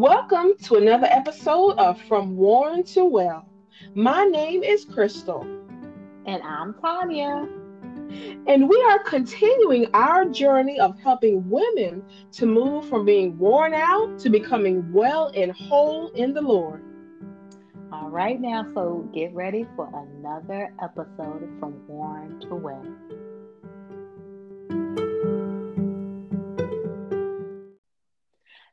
[0.00, 3.46] Welcome to another episode of From Worn to Well.
[3.94, 5.42] My name is Crystal.
[6.24, 7.46] And I'm Tanya.
[8.46, 12.02] And we are continuing our journey of helping women
[12.32, 16.82] to move from being worn out to becoming well and whole in the Lord.
[17.92, 19.86] All right, now, so get ready for
[20.16, 22.86] another episode from Worn to Well.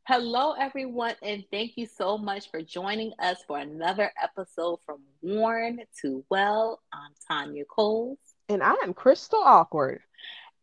[0.08, 5.82] Hello, everyone, and thank you so much for joining us for another episode from Worn
[6.00, 6.80] to Well.
[6.94, 8.18] I'm Tanya Coles.
[8.48, 10.00] And I am Crystal Awkward.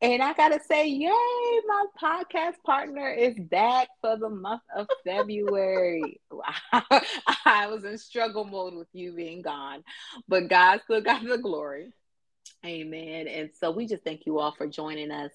[0.01, 1.11] And I gotta say, yay,
[1.66, 6.23] my podcast partner is back for the month of February.
[7.45, 9.85] I was in struggle mode with you being gone,
[10.27, 11.93] but God still got the glory.
[12.64, 13.28] Amen.
[13.28, 15.32] And so we just thank you all for joining us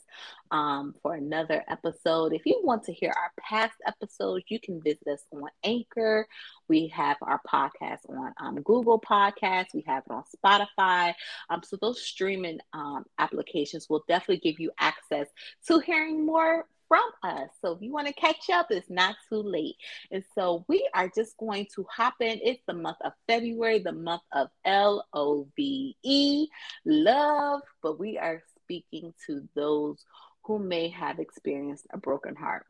[0.50, 2.34] um, for another episode.
[2.34, 6.28] If you want to hear our past episodes, you can visit us on Anchor.
[6.68, 9.76] We have our podcast on um, Google Podcasts.
[9.76, 11.14] We have it on Spotify.
[11.52, 15.28] Um, so those streaming um, applications will definitely give you access
[15.68, 17.50] to hearing more from us.
[17.62, 19.76] So if you want to catch up, it's not too late.
[20.12, 22.42] And so we are just going to hop in.
[22.44, 26.48] It's the month of February, the month of L O V E,
[26.86, 27.62] love.
[27.82, 30.04] But we are speaking to those
[30.44, 32.66] who may have experienced a broken heart.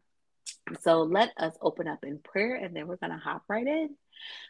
[0.82, 3.96] So let us open up in prayer and then we're going to hop right in.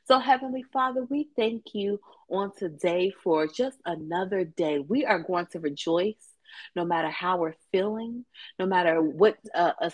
[0.06, 4.80] So, Heavenly Father, we thank you on today for just another day.
[4.80, 6.28] We are going to rejoice
[6.75, 8.25] no matter how we're feeling,
[8.58, 9.92] no matter what uh, a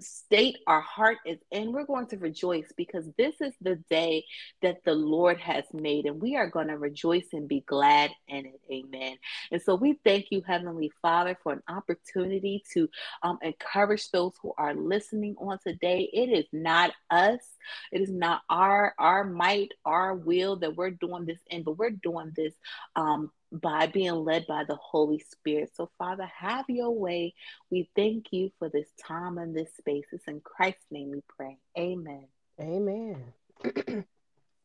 [0.00, 4.24] state our heart is in, we're going to rejoice because this is the day
[4.62, 8.46] that the Lord has made, and we are going to rejoice and be glad in
[8.46, 8.60] it.
[8.70, 9.16] Amen.
[9.50, 12.88] And so we thank you, Heavenly Father, for an opportunity to
[13.22, 16.08] um, encourage those who are listening on today.
[16.12, 17.40] It is not us,
[17.92, 21.90] it is not our our might, our will that we're doing this in, but we're
[21.90, 22.54] doing this
[22.96, 25.70] um, by being led by the Holy Spirit.
[25.74, 27.34] So, Father, have your way.
[27.70, 30.04] We thank you for this time and this space.
[30.12, 31.58] It's in Christ's name we pray.
[31.78, 32.26] Amen.
[32.60, 33.32] Amen.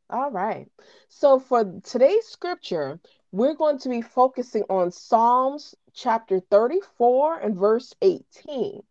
[0.09, 0.67] All right.
[1.09, 2.99] So, for today's scripture,
[3.31, 8.83] we're going to be focusing on Psalms chapter 34 and verse 18.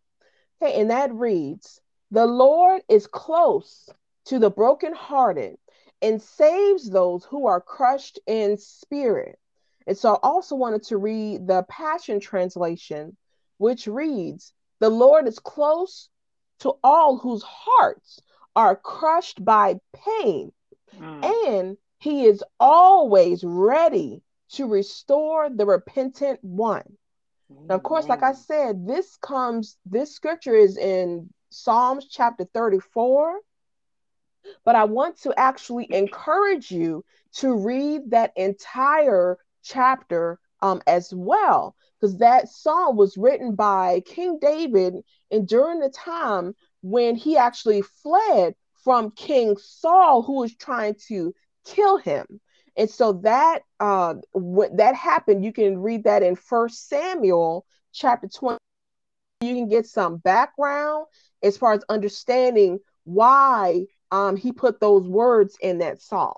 [0.61, 3.89] Okay, and that reads The Lord is close
[4.25, 5.57] to the brokenhearted
[6.01, 9.39] and saves those who are crushed in spirit.
[9.87, 13.17] And so I also wanted to read the Passion Translation,
[13.57, 16.09] which reads The Lord is close
[16.59, 18.21] to all whose hearts
[18.55, 20.51] are crushed by pain,
[20.97, 21.49] mm.
[21.49, 24.21] and he is always ready
[24.51, 26.97] to restore the repentant one.
[27.49, 33.39] Now, of course, like I said, this comes, this scripture is in Psalms chapter 34.
[34.65, 37.05] But I want to actually encourage you
[37.35, 44.39] to read that entire chapter um, as well, because that song was written by King
[44.39, 44.95] David
[45.31, 51.33] and during the time when he actually fled from King Saul, who was trying to
[51.65, 52.25] kill him.
[52.75, 58.27] And so that uh, what that happened, you can read that in First Samuel chapter
[58.27, 58.57] 20.
[59.41, 61.05] You can get some background
[61.43, 66.33] as far as understanding why um, he put those words in that psalm.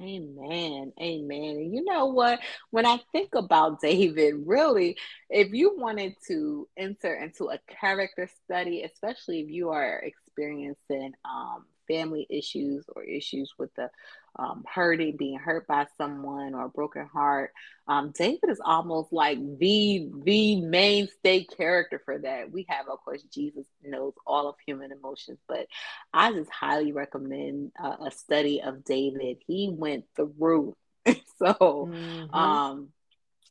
[0.00, 0.92] Amen.
[1.00, 1.56] Amen.
[1.56, 2.40] And you know what?
[2.70, 4.96] When I think about David, really,
[5.30, 11.64] if you wanted to enter into a character study, especially if you are experiencing um,
[11.86, 13.88] family issues or issues with the
[14.36, 17.52] um, hurting, being hurt by someone or a broken heart.
[17.86, 22.50] Um, David is almost like the the mainstay character for that.
[22.50, 25.66] We have, of course, Jesus knows all of human emotions, but
[26.12, 29.38] I just highly recommend uh, a study of David.
[29.46, 30.74] He went through,
[31.06, 31.14] so
[31.54, 32.34] mm-hmm.
[32.34, 32.88] um,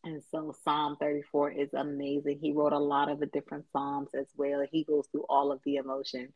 [0.04, 2.40] and so Psalm 34 is amazing.
[2.42, 4.66] He wrote a lot of the different Psalms as well.
[4.70, 6.34] He goes through all of the emotion.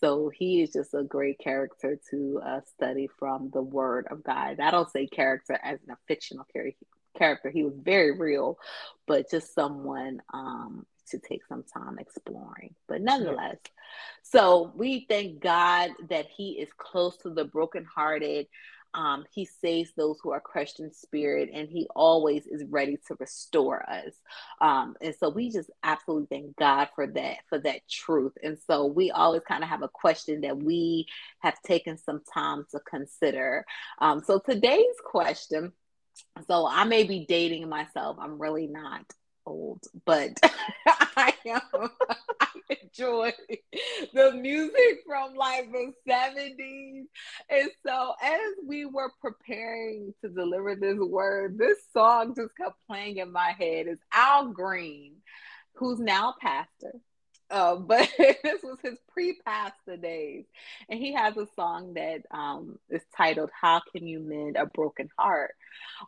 [0.00, 4.58] So he is just a great character to uh, study from the Word of God.
[4.58, 6.46] I don't say character as in a fictional
[7.16, 7.50] character.
[7.50, 8.58] He was very real,
[9.06, 12.74] but just someone um, to take some time exploring.
[12.88, 13.58] But nonetheless,
[14.22, 18.46] so we thank God that He is close to the brokenhearted.
[18.94, 23.16] Um, he saves those who are crushed in spirit, and He always is ready to
[23.18, 24.14] restore us.
[24.60, 28.32] Um, and so we just absolutely thank God for that, for that truth.
[28.42, 31.06] And so we always kind of have a question that we
[31.40, 33.64] have taken some time to consider.
[34.00, 35.72] Um, so today's question.
[36.46, 38.16] So I may be dating myself.
[38.20, 39.04] I'm really not
[39.50, 40.30] old, but
[40.86, 41.60] I am.
[42.40, 42.46] I
[42.82, 43.32] enjoy
[44.14, 47.04] the music from like the 70s.
[47.50, 53.18] And so as we were preparing to deliver this word, this song just kept playing
[53.18, 53.86] in my head.
[53.88, 55.14] It's Al Green,
[55.74, 56.94] who's now pastor.
[57.50, 60.44] Uh, but this was his pre-pastor days,
[60.88, 65.08] and he has a song that um, is titled "How Can You Mend a Broken
[65.18, 65.54] Heart,"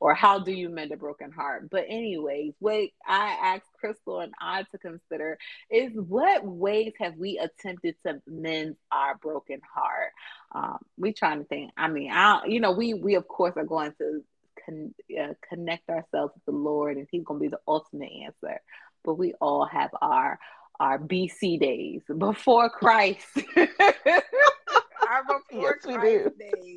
[0.00, 4.32] or "How Do You Mend a Broken Heart." But anyways, what I asked Crystal and
[4.40, 5.38] I to consider
[5.70, 10.12] is what ways have we attempted to mend our broken heart?
[10.54, 11.72] Um, we trying to think.
[11.76, 14.22] I mean, I you know we we of course are going to
[14.64, 18.60] con- uh, connect ourselves with the Lord, and He's going to be the ultimate answer.
[19.04, 20.38] But we all have our
[20.82, 23.24] our BC days before Christ.
[23.56, 23.68] our
[25.48, 26.76] before yes, Christ days.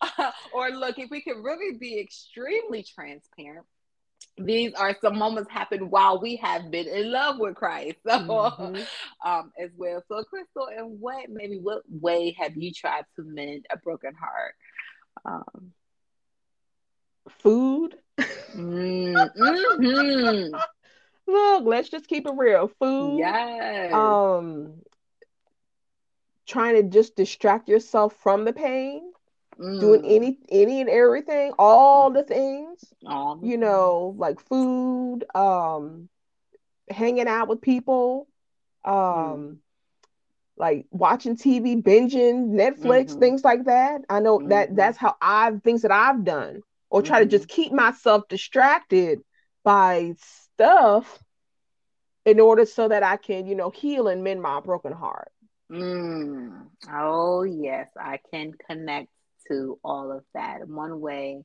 [0.00, 3.66] Uh, or look, if we can really be extremely transparent,
[4.38, 7.98] these are some moments happened while we have been in love with Christ.
[8.06, 9.28] So mm-hmm.
[9.28, 10.02] um as well.
[10.08, 14.54] So Crystal, in what maybe what way have you tried to mend a broken heart?
[15.26, 15.72] Um
[17.28, 17.96] food.
[18.56, 20.56] mm-hmm
[21.26, 22.70] look, let's just keep it real.
[22.80, 23.18] Food.
[23.18, 23.92] Yes.
[23.92, 24.80] Um
[26.46, 29.12] trying to just distract yourself from the pain.
[29.58, 29.80] Mm.
[29.80, 32.84] Doing any any and everything, all the things.
[33.06, 36.10] All the you know, like food, um,
[36.90, 38.28] hanging out with people,
[38.84, 39.56] um, mm.
[40.58, 43.18] like watching TV, binging, Netflix, mm-hmm.
[43.18, 44.02] things like that.
[44.10, 44.48] I know mm-hmm.
[44.48, 47.30] that that's how I've things that I've done, or try mm-hmm.
[47.30, 49.20] to just keep myself distracted
[49.64, 50.16] by
[50.56, 51.18] stuff
[52.24, 55.30] in order so that I can, you know, heal and mend my broken heart.
[55.70, 56.66] Mm.
[56.92, 59.08] Oh, yes, I can connect
[59.48, 60.66] to all of that.
[60.66, 61.44] One way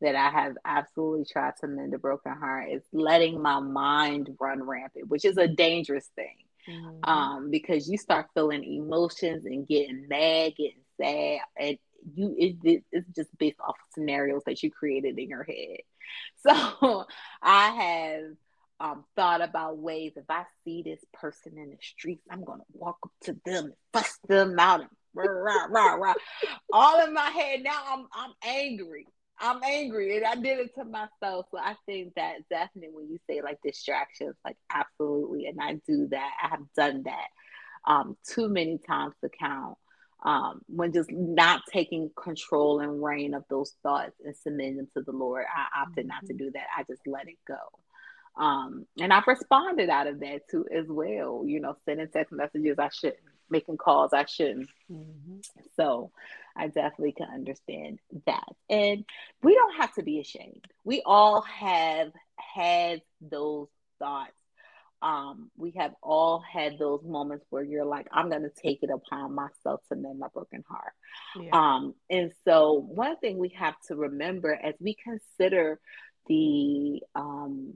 [0.00, 4.62] that I have absolutely tried to mend a broken heart is letting my mind run
[4.62, 6.36] rampant, which is a dangerous thing.
[6.68, 7.10] Mm-hmm.
[7.10, 11.78] Um, because you start feeling emotions and getting mad, getting sad, and
[12.14, 15.78] you it, it's just based off of scenarios that you created in your head.
[16.46, 17.06] So
[17.40, 18.24] I have
[18.80, 22.98] um, thought about ways if I see this person in the streets, I'm gonna walk
[23.04, 26.14] up to them and fuss them out and rah, rah, rah, rah.
[26.72, 27.62] all in my head.
[27.62, 29.06] Now I'm I'm angry.
[29.38, 31.46] I'm angry, and I did it to myself.
[31.50, 36.08] So I think that definitely when you say like distractions, like absolutely, and I do
[36.10, 36.30] that.
[36.42, 37.28] I have done that
[37.86, 39.76] um, too many times to count.
[40.24, 45.02] Um, when just not taking control and reign of those thoughts and submitting them to
[45.02, 46.44] the Lord, I opted not to mm-hmm.
[46.44, 46.66] do that.
[46.76, 47.56] I just let it go.
[48.36, 51.44] Um, and I've responded out of that too as well.
[51.46, 53.20] You know, sending text messages I shouldn't,
[53.50, 54.68] making calls I shouldn't.
[54.90, 55.38] Mm-hmm.
[55.76, 56.10] So
[56.56, 58.48] I definitely can understand that.
[58.70, 59.04] And
[59.42, 60.64] we don't have to be ashamed.
[60.84, 63.68] We all have had those
[63.98, 64.32] thoughts.
[65.02, 69.34] Um, we have all had those moments where you're like, I'm gonna take it upon
[69.34, 70.92] myself to mend my broken heart.
[71.40, 71.50] Yeah.
[71.52, 75.80] Um, and so one thing we have to remember as we consider
[76.28, 77.74] the um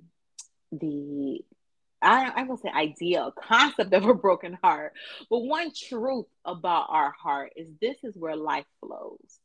[0.72, 1.44] the
[2.02, 4.92] I, I will say idea or concept of a broken heart,
[5.30, 9.40] but one truth about our heart is this is where life flows.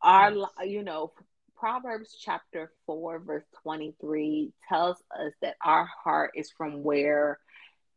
[0.00, 0.48] Our, yes.
[0.64, 1.12] you know,
[1.56, 7.38] Proverbs chapter 4, verse 23 tells us that our heart is from where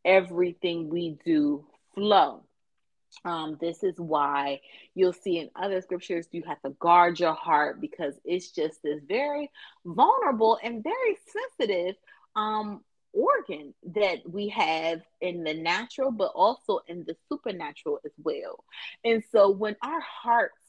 [0.04, 1.66] everything we do
[1.96, 2.44] flow.
[3.24, 4.60] Um, this is why
[4.94, 9.02] you'll see in other scriptures you have to guard your heart because it's just this
[9.08, 9.50] very
[9.86, 11.96] vulnerable and very sensitive
[12.36, 12.82] um,
[13.14, 18.64] organ that we have in the natural, but also in the supernatural as well.
[19.04, 20.60] And so when our hearts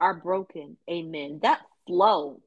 [0.00, 2.40] are broken, amen, that flow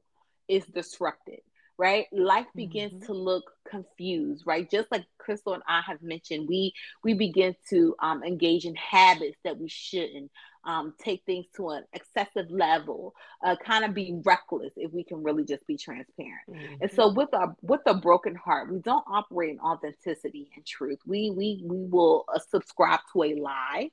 [0.48, 1.40] is disrupted
[1.78, 2.06] right?
[2.12, 3.06] Life begins mm-hmm.
[3.06, 4.70] to look confused right?
[4.70, 6.72] Just like crystal and i have mentioned we
[7.04, 10.30] we begin to um, engage in habits that we shouldn't
[10.64, 15.22] um, take things to an excessive level uh, kind of be reckless if we can
[15.22, 16.48] really just be transparent.
[16.50, 16.74] Mm-hmm.
[16.80, 20.98] and so with our with a broken heart we don't operate in authenticity and truth.
[21.06, 23.90] We we we will uh, subscribe to a lie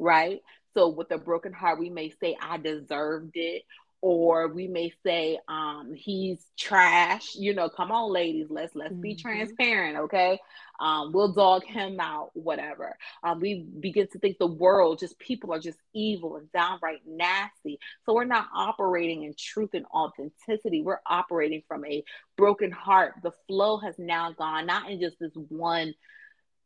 [0.00, 0.38] right?
[0.74, 3.64] So with a broken heart we may say i deserved it
[4.00, 9.00] or we may say um he's trash you know come on ladies let's let's mm-hmm.
[9.00, 10.38] be transparent okay?
[10.80, 12.96] Um we'll dog him out whatever.
[13.24, 17.78] Um we begin to think the world just people are just evil and downright nasty.
[18.04, 20.82] So we're not operating in truth and authenticity.
[20.82, 22.04] We're operating from a
[22.36, 23.14] broken heart.
[23.22, 25.94] The flow has now gone not in just this one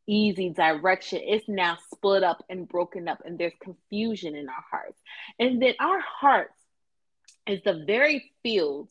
[0.07, 1.21] easy direction.
[1.23, 4.99] It's now split up and broken up and there's confusion in our hearts.
[5.39, 6.53] And then our hearts
[7.47, 8.89] is the very field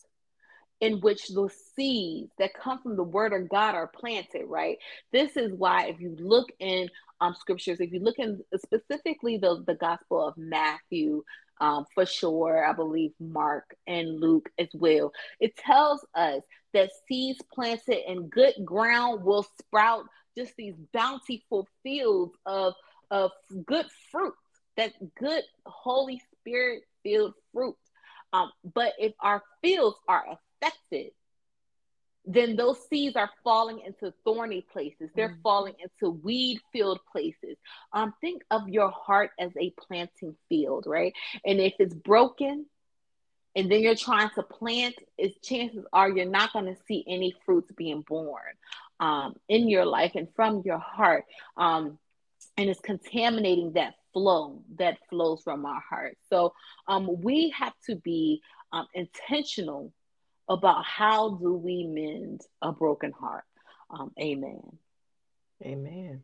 [0.81, 4.79] in which the seeds that come from the word of God are planted, right?
[5.13, 6.89] This is why if you look in
[7.21, 11.23] um, scriptures, if you look in specifically the, the Gospel of Matthew,
[11.61, 16.43] um, for sure, I believe Mark and Luke as well, it tells us
[16.75, 20.05] that seeds planted in good ground will sprout
[20.37, 22.75] just these bountiful fields of,
[23.13, 23.31] of
[23.67, 24.35] good fruit,
[24.77, 27.77] that good Holy Spirit filled fruit.
[28.33, 30.25] Um, but if our fields are
[30.63, 31.13] affected,
[32.25, 35.11] then those seeds are falling into thorny places.
[35.15, 35.43] They're mm-hmm.
[35.43, 37.57] falling into weed filled places.
[37.93, 41.13] Um, think of your heart as a planting field, right?
[41.45, 42.67] And if it's broken,
[43.55, 47.35] and then you're trying to plant, is chances are you're not going to see any
[47.45, 48.41] fruits being born
[49.01, 51.25] um, in your life and from your heart.
[51.57, 51.99] Um,
[52.63, 56.17] and it's contaminating that flow that flows from our heart.
[56.31, 56.55] So
[56.87, 58.41] um, we have to be
[58.73, 59.93] um, intentional
[60.49, 63.43] about how do we mend a broken heart.
[63.91, 64.63] Um, amen.
[65.65, 66.23] Amen.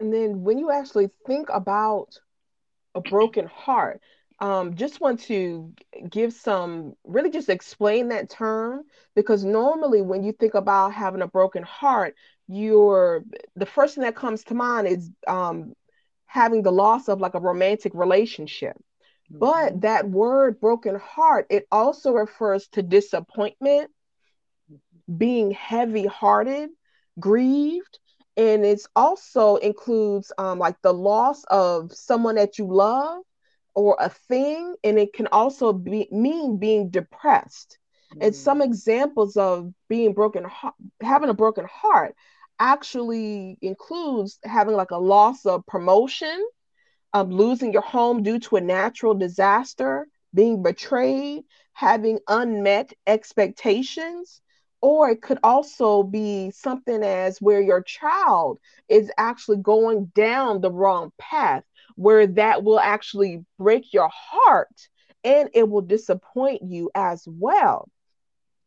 [0.00, 2.18] And then when you actually think about
[2.94, 4.00] a broken heart,
[4.40, 5.74] um, just want to
[6.08, 8.84] give some really just explain that term
[9.14, 12.14] because normally when you think about having a broken heart,
[12.48, 13.24] you're
[13.56, 15.74] the first thing that comes to mind is um,
[16.26, 18.76] having the loss of like a romantic relationship.
[19.30, 19.80] But mm-hmm.
[19.80, 23.90] that word broken heart, it also refers to disappointment,
[25.16, 26.70] being heavy hearted,
[27.18, 27.98] grieved,
[28.36, 33.22] and it also includes um, like the loss of someone that you love
[33.74, 37.78] or a thing, and it can also be mean being depressed.
[38.12, 38.26] Mm-hmm.
[38.26, 40.46] And some examples of being broken,
[41.00, 42.14] having a broken heart,
[42.58, 46.44] actually includes having like a loss of promotion,
[47.12, 54.40] um, losing your home due to a natural disaster, being betrayed, having unmet expectations,
[54.80, 58.58] or it could also be something as where your child
[58.88, 61.64] is actually going down the wrong path,
[61.96, 64.88] where that will actually break your heart
[65.24, 67.88] and it will disappoint you as well.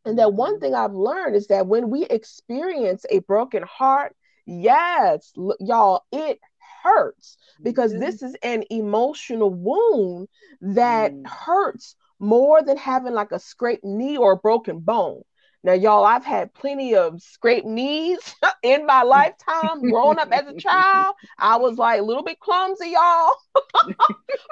[0.04, 4.14] And that one thing I've learned is that when we experience a broken heart,
[4.46, 6.40] yes, y'all, it
[6.82, 8.02] hurts because mm-hmm.
[8.02, 10.28] this is an emotional wound
[10.60, 11.26] that mm.
[11.26, 15.22] hurts more than having like a scraped knee or a broken bone.
[15.64, 18.18] Now, y'all, I've had plenty of scraped knees
[18.62, 19.80] in my lifetime.
[19.82, 23.34] Growing up as a child, I was like a little bit clumsy, y'all.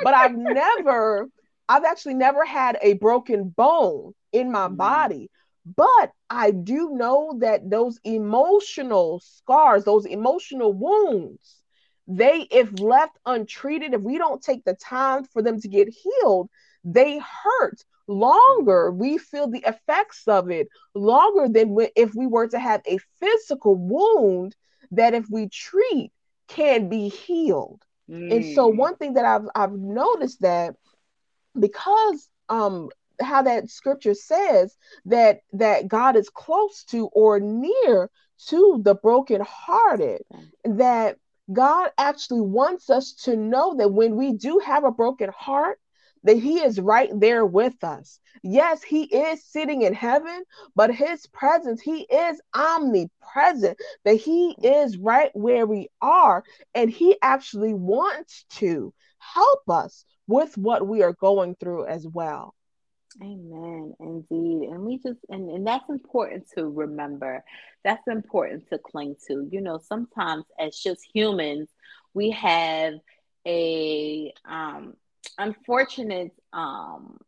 [0.02, 1.28] but I've never,
[1.68, 4.76] I've actually never had a broken bone in my mm.
[4.76, 5.30] body.
[5.64, 11.60] But I do know that those emotional scars, those emotional wounds,
[12.06, 16.48] they, if left untreated, if we don't take the time for them to get healed,
[16.84, 18.92] they hurt longer.
[18.92, 23.74] We feel the effects of it longer than if we were to have a physical
[23.74, 24.54] wound
[24.92, 26.12] that, if we treat,
[26.46, 27.82] can be healed.
[28.08, 28.32] Mm.
[28.32, 28.76] And so, mm.
[28.76, 30.76] one thing that I've I've noticed that
[31.58, 32.88] because um
[33.20, 38.10] how that scripture says that that God is close to or near
[38.48, 40.22] to the brokenhearted
[40.64, 41.16] that
[41.52, 45.78] God actually wants us to know that when we do have a broken heart
[46.24, 48.18] that he is right there with us.
[48.42, 50.42] Yes, he is sitting in heaven,
[50.74, 56.42] but his presence, he is omnipresent, that he is right where we are
[56.74, 62.54] and he actually wants to help us with what we are going through as well.
[63.22, 63.94] Amen.
[63.98, 64.68] Indeed.
[64.68, 67.42] And we just and, and that's important to remember.
[67.84, 69.48] That's important to cling to.
[69.50, 71.68] You know, sometimes as just humans,
[72.12, 72.94] we have
[73.46, 74.94] a um
[75.38, 77.18] unfortunate um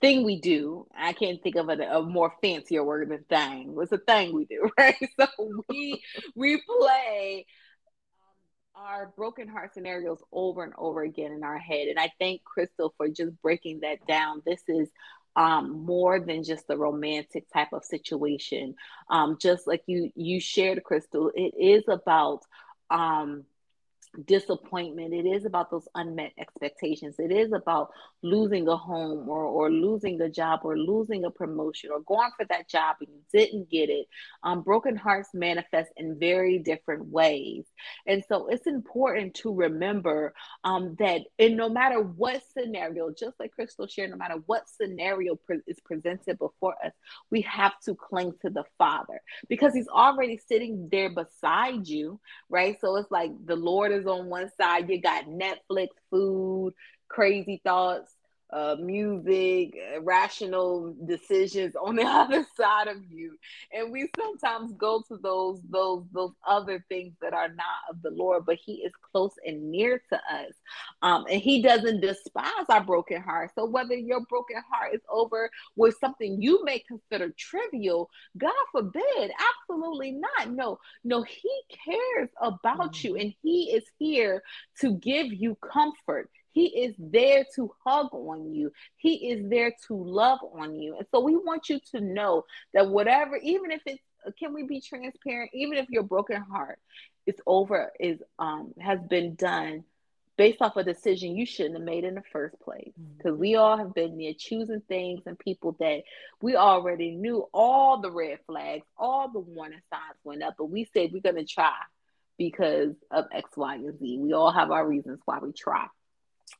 [0.00, 0.86] thing we do.
[0.94, 3.74] I can't think of a, a more fancier word than thing.
[3.80, 4.96] It's a thing we do, right?
[5.18, 5.26] So
[5.68, 6.02] we
[6.34, 7.46] we play
[8.74, 11.88] our broken heart scenarios over and over again in our head.
[11.88, 14.42] And I thank Crystal for just breaking that down.
[14.44, 14.88] This is
[15.36, 18.74] um, more than just a romantic type of situation.
[19.08, 22.42] Um, just like you you shared, Crystal, it is about
[22.90, 23.44] um,
[24.26, 25.14] disappointment.
[25.14, 27.16] It is about those unmet expectations.
[27.18, 27.90] It is about
[28.22, 32.46] losing a home or, or losing a job or losing a promotion or going for
[32.46, 34.06] that job and you didn't get it.
[34.42, 37.64] Um, broken hearts manifest in very different ways.
[38.06, 43.52] And so it's important to remember um, that in no matter what scenario, just like
[43.52, 46.92] Crystal shared, no matter what scenario pre- is presented before us,
[47.30, 52.76] we have to cling to the Father because He's already sitting there beside you, right?
[52.80, 56.74] So it's like the Lord is on one side, you got Netflix, food,
[57.08, 58.14] crazy thoughts,
[58.52, 63.36] uh, music, uh, rational decisions on the other side of you,
[63.72, 68.10] and we sometimes go to those those those other things that are not of the
[68.10, 68.44] Lord.
[68.44, 70.52] But He is close and near to us,
[71.00, 73.50] um, and He doesn't despise our broken heart.
[73.54, 79.30] So whether your broken heart is over with something you may consider trivial, God forbid,
[79.68, 80.50] absolutely not.
[80.50, 81.50] No, no, He
[81.84, 83.06] cares about mm-hmm.
[83.06, 84.42] you, and He is here
[84.80, 86.28] to give you comfort.
[86.52, 88.72] He is there to hug on you.
[88.96, 90.96] He is there to love on you.
[90.96, 92.44] And so we want you to know
[92.74, 94.02] that whatever, even if it's,
[94.38, 95.50] can we be transparent?
[95.52, 96.78] Even if your broken heart
[97.26, 99.84] is over, is um has been done
[100.36, 102.92] based off a decision you shouldn't have made in the first place.
[103.16, 103.40] Because mm-hmm.
[103.40, 106.02] we all have been there choosing things and people that
[106.40, 110.88] we already knew all the red flags, all the warning signs went up, but we
[110.92, 111.74] said we're gonna try
[112.38, 114.18] because of X, Y, and Z.
[114.18, 115.86] We all have our reasons why we try.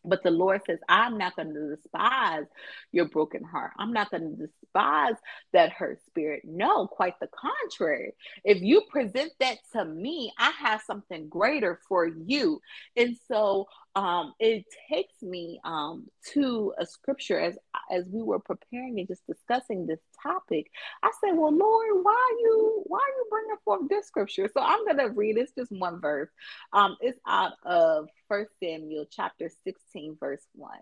[0.05, 2.47] But the Lord says, I'm not going to despise
[2.93, 3.73] your broken heart.
[3.79, 5.15] I'm not going to despise
[5.53, 6.43] that hurt spirit.
[6.45, 8.15] No, quite the contrary.
[8.45, 12.61] If you present that to me, I have something greater for you.
[12.97, 17.59] And so um, it takes me um, to a scripture as
[17.91, 20.71] as we were preparing and just discussing this topic.
[21.03, 24.85] I said, "Well, Lord, why you why are you bringing forth this scripture?" So I'm
[24.87, 25.37] going to read.
[25.37, 26.31] It's just one verse.
[26.73, 30.81] Um, it's out of First Samuel chapter 16, verse one.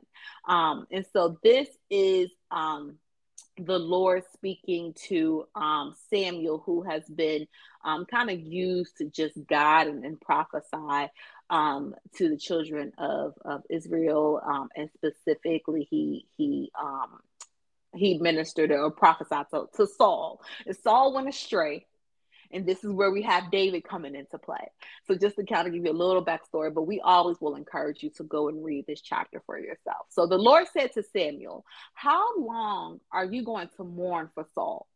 [0.48, 2.96] Um, and so this is um
[3.58, 7.46] the Lord speaking to um, Samuel, who has been
[7.84, 11.10] um, kind of used to just guide and, and prophesy
[11.50, 17.18] um, to the children of, of Israel, um, and specifically, he he um,
[17.94, 20.40] he ministered or prophesied to, to Saul.
[20.64, 21.86] And Saul went astray,
[22.52, 24.70] and this is where we have David coming into play.
[25.06, 28.02] So just to kind of give you a little backstory, but we always will encourage
[28.02, 30.06] you to go and read this chapter for yourself.
[30.10, 31.64] So the Lord said to Samuel,
[31.94, 34.86] How long are you going to mourn for Saul?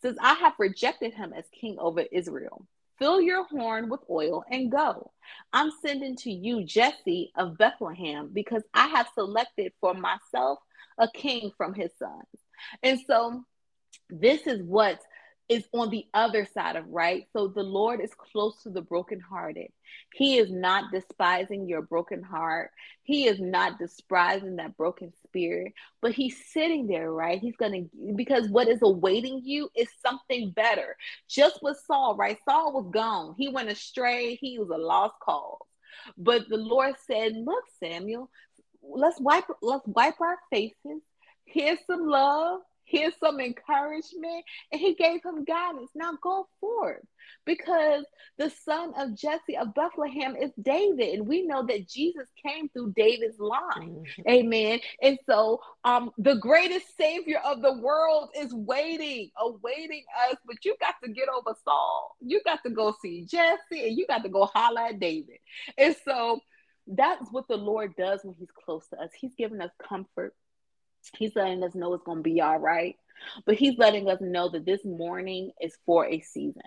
[0.00, 2.66] Since I have rejected him as king over Israel.
[2.98, 5.12] Fill your horn with oil and go.
[5.52, 10.58] I'm sending to you Jesse of Bethlehem because I have selected for myself
[10.98, 12.26] a king from his sons.
[12.82, 13.44] And so
[14.10, 15.00] this is what
[15.48, 17.26] is on the other side of right.
[17.32, 19.68] So the Lord is close to the brokenhearted.
[20.12, 22.70] He is not despising your broken heart.
[23.02, 27.40] He is not despising that broken spirit, but he's sitting there, right?
[27.40, 30.96] He's going to, because what is awaiting you is something better.
[31.28, 32.38] Just with Saul, right?
[32.44, 33.34] Saul was gone.
[33.38, 34.36] He went astray.
[34.36, 35.58] He was a lost cause.
[36.16, 38.30] But the Lord said, Look, Samuel,
[38.82, 41.02] let's wipe let's wipe our faces.
[41.44, 44.44] Here's some love here's some encouragement.
[44.72, 45.90] And he gave him guidance.
[45.94, 47.04] Now go forth
[47.44, 48.04] because
[48.38, 51.18] the son of Jesse of Bethlehem is David.
[51.18, 54.04] And we know that Jesus came through David's line.
[54.04, 54.28] Mm-hmm.
[54.28, 54.80] Amen.
[55.02, 60.36] And so um, the greatest savior of the world is waiting, awaiting us.
[60.46, 62.16] But you got to get over Saul.
[62.20, 65.38] You got to go see Jesse and you got to go holler at David.
[65.76, 66.40] And so
[66.86, 69.10] that's what the Lord does when he's close to us.
[69.18, 70.34] He's giving us comfort.
[71.16, 72.96] He's letting us know it's going to be all right.
[73.46, 76.62] But he's letting us know that this mourning is for a season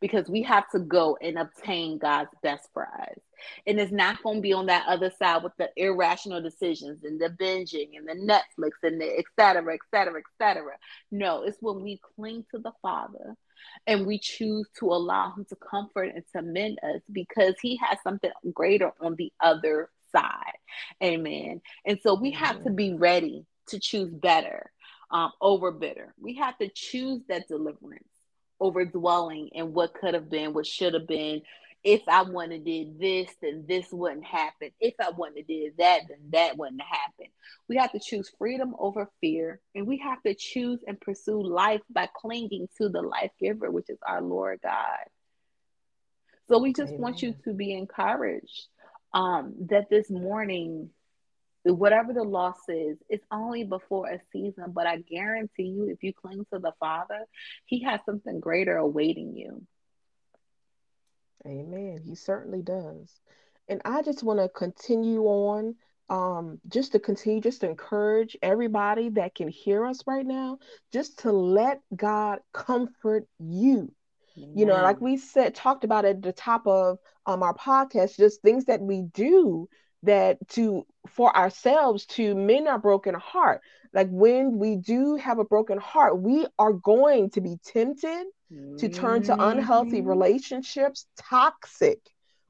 [0.00, 3.18] because we have to go and obtain God's best for us.
[3.66, 7.20] And it's not going to be on that other side with the irrational decisions and
[7.20, 10.76] the binging and the Netflix and the et cetera, et cetera, et cetera.
[11.10, 13.34] No, it's when we cling to the Father
[13.86, 17.98] and we choose to allow Him to comfort and to mend us because He has
[18.04, 20.56] something greater on the other side.
[21.02, 21.60] Amen.
[21.84, 24.70] And so we have to be ready to choose better
[25.10, 26.14] um, over bitter.
[26.20, 28.08] We have to choose that deliverance
[28.60, 31.42] over dwelling in what could have been, what should have been.
[31.84, 34.70] If I wouldn't did this, then this wouldn't happen.
[34.80, 37.26] If I wouldn't did that, then that wouldn't happen.
[37.68, 41.80] We have to choose freedom over fear, and we have to choose and pursue life
[41.90, 45.04] by clinging to the life giver, which is our Lord God.
[46.48, 47.00] So we just Amen.
[47.00, 48.68] want you to be encouraged
[49.12, 50.90] um, that this mourning
[51.64, 54.66] whatever the loss is, it's only before a season.
[54.68, 57.20] But I guarantee you, if you cling to the Father,
[57.66, 59.64] He has something greater awaiting you.
[61.46, 62.00] Amen.
[62.04, 63.20] He certainly does.
[63.68, 65.76] And I just want to continue on,
[66.08, 70.58] um, just to continue, just to encourage everybody that can hear us right now,
[70.92, 73.92] just to let God comfort you.
[74.36, 74.52] Amen.
[74.56, 78.42] You know, like we said, talked about at the top of um, our podcast, just
[78.42, 79.68] things that we do
[80.02, 83.60] that to for ourselves to mend our broken heart
[83.92, 88.26] like when we do have a broken heart we are going to be tempted
[88.78, 90.08] to turn to unhealthy mm-hmm.
[90.08, 92.00] relationships toxic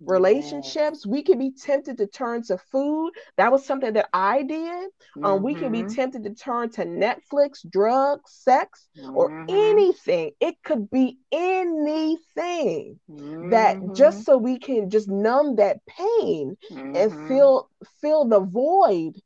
[0.07, 1.07] relationships.
[1.07, 3.13] We can be tempted to turn to food.
[3.37, 4.59] That was something that I did.
[4.59, 5.25] Mm-hmm.
[5.25, 5.95] Um, we can be mm-hmm.
[5.95, 9.17] tempted to turn to Netflix, drugs, sex, mm-hmm.
[9.17, 10.33] or anything.
[10.41, 13.51] It could be anything mm-hmm.
[13.51, 17.29] that just so we can just numb that pain and mm-hmm.
[17.29, 17.69] feel
[18.01, 19.21] feel the void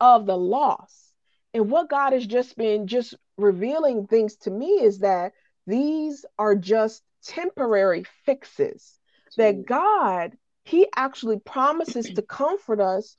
[0.00, 1.12] of the loss.
[1.54, 5.32] And what God has just been just revealing things to me is that
[5.66, 8.98] these are just temporary fixes
[9.36, 13.16] that God, He actually promises to comfort us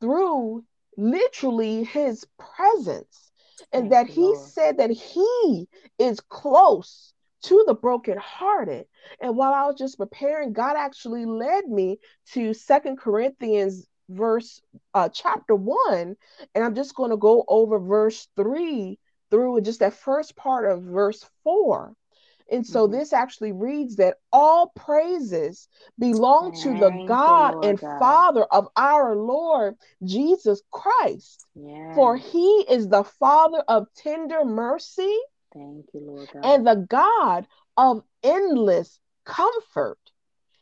[0.00, 0.64] through
[0.96, 3.30] literally His presence.
[3.72, 4.38] And Thank that He Lord.
[4.38, 8.86] said that He is close to the brokenhearted.
[9.20, 11.98] And while I was just preparing, God actually led me
[12.32, 14.62] to Second Corinthians verse
[14.94, 16.16] uh chapter 1
[16.54, 18.98] and I'm just going to go over verse 3
[19.30, 21.94] through just that first part of verse 4.
[22.50, 22.98] And so mm-hmm.
[22.98, 27.98] this actually reads that all praises belong Thank to the God you, and God.
[27.98, 31.46] Father of our Lord Jesus Christ.
[31.54, 31.94] Yes.
[31.94, 35.16] For he is the Father of tender mercy.
[35.52, 36.44] Thank you, Lord God.
[36.44, 39.98] And the God of endless comfort.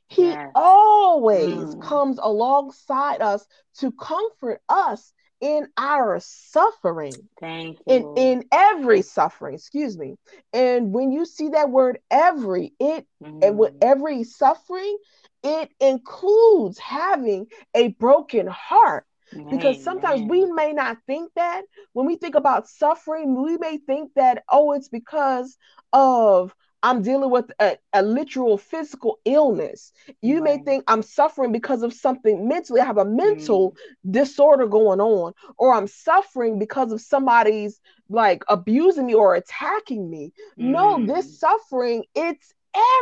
[0.08, 0.50] He yes.
[0.54, 1.82] always mm.
[1.82, 3.46] comes alongside us
[3.78, 7.14] to comfort us in our suffering.
[7.40, 8.14] Thank you.
[8.16, 10.16] In, in every suffering, excuse me.
[10.52, 13.44] And when you see that word every, it mm.
[13.44, 14.96] and with every suffering,
[15.42, 19.04] it includes having a broken heart.
[19.50, 24.12] Because sometimes we may not think that when we think about suffering, we may think
[24.14, 25.58] that, oh, it's because
[25.92, 26.54] of
[26.86, 29.92] I'm dealing with a, a literal physical illness.
[30.22, 30.58] You right.
[30.58, 32.80] may think I'm suffering because of something mentally.
[32.80, 34.12] I have a mental mm.
[34.12, 40.32] disorder going on, or I'm suffering because of somebody's like abusing me or attacking me.
[40.60, 40.70] Mm.
[40.70, 41.38] No, this mm.
[41.40, 42.54] suffering, it's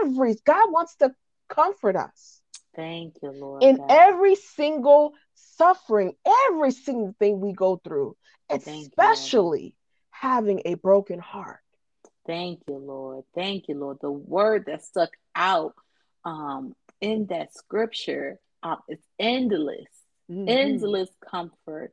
[0.02, 1.14] every God wants to
[1.50, 2.40] comfort us.
[2.74, 3.62] Thank you, Lord.
[3.62, 3.86] In God.
[3.90, 6.14] every single suffering,
[6.48, 8.16] every single thing we go through,
[8.48, 9.72] especially you,
[10.10, 11.60] having a broken heart.
[12.26, 13.24] Thank you, Lord.
[13.34, 13.98] Thank you, Lord.
[14.00, 15.74] The word that stuck out
[16.24, 19.88] um, in that scripture um, is endless,
[20.30, 20.48] mm-hmm.
[20.48, 21.92] endless comfort.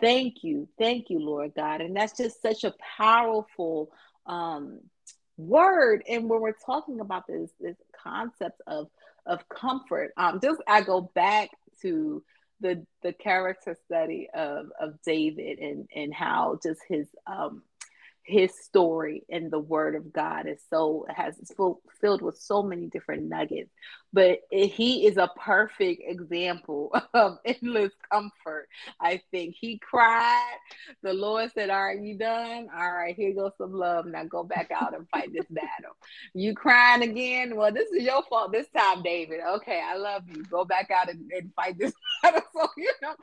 [0.00, 0.68] Thank you.
[0.78, 1.80] Thank you, Lord God.
[1.80, 3.90] And that's just such a powerful
[4.26, 4.80] um,
[5.36, 6.04] word.
[6.08, 8.88] And when we're talking about this, this concept of,
[9.26, 11.50] of comfort, um, just I go back
[11.82, 12.22] to
[12.60, 17.62] the the character study of of David and and how just his um
[18.24, 22.86] his story and the word of God is so has full, filled with so many
[22.86, 23.70] different nuggets.
[24.12, 28.68] But he is a perfect example of endless comfort.
[29.00, 30.56] I think he cried.
[31.02, 32.68] The Lord said, "All right, you done?
[32.72, 34.06] All right, here goes some love.
[34.06, 35.96] Now go back out and fight this battle.
[36.34, 37.56] You crying again?
[37.56, 39.40] Well, this is your fault this time, David.
[39.56, 40.44] Okay, I love you.
[40.44, 42.42] Go back out and, and fight this battle.
[42.54, 43.14] So you know,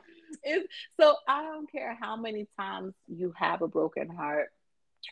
[0.42, 0.66] it's
[0.98, 4.48] so I don't care how many times you have a broken heart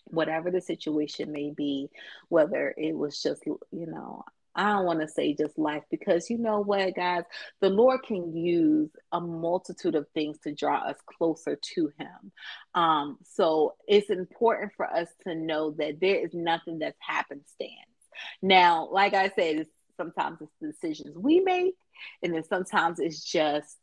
[0.05, 1.89] whatever the situation may be,
[2.29, 4.25] whether it was just, you know,
[4.59, 7.23] I don't want to say just life because you know what, guys,
[7.61, 12.33] the Lord can use a multitude of things to draw us closer to Him.
[12.75, 17.71] Um, so it's important for us to know that there is nothing that's happenstance.
[18.43, 21.75] Now, like I said, sometimes it's the decisions we make,
[22.25, 23.77] and then sometimes it's just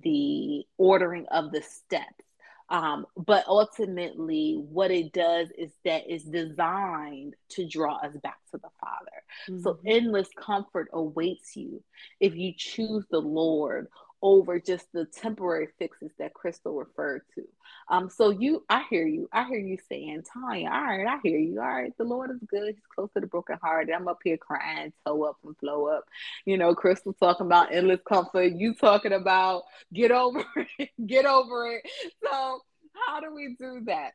[0.00, 2.24] the ordering of the steps
[2.70, 8.58] um, but ultimately, what it does is that it's designed to draw us back to
[8.58, 9.22] the Father.
[9.50, 9.62] Mm-hmm.
[9.62, 11.82] So, endless comfort awaits you
[12.20, 13.88] if you choose the Lord
[14.24, 17.42] over just the temporary fixes that Crystal referred to.
[17.90, 19.28] Um, so you, I hear you.
[19.30, 21.60] I hear you saying, Tanya, all right, I hear you.
[21.60, 22.74] All right, the Lord is good.
[22.74, 23.90] He's close to the broken heart.
[23.94, 26.04] I'm up here crying, toe up and flow up.
[26.46, 28.54] You know, Crystal talking about endless comfort.
[28.56, 30.42] You talking about get over
[30.78, 31.82] it, get over it.
[32.24, 32.60] So
[33.06, 34.12] how do we do that?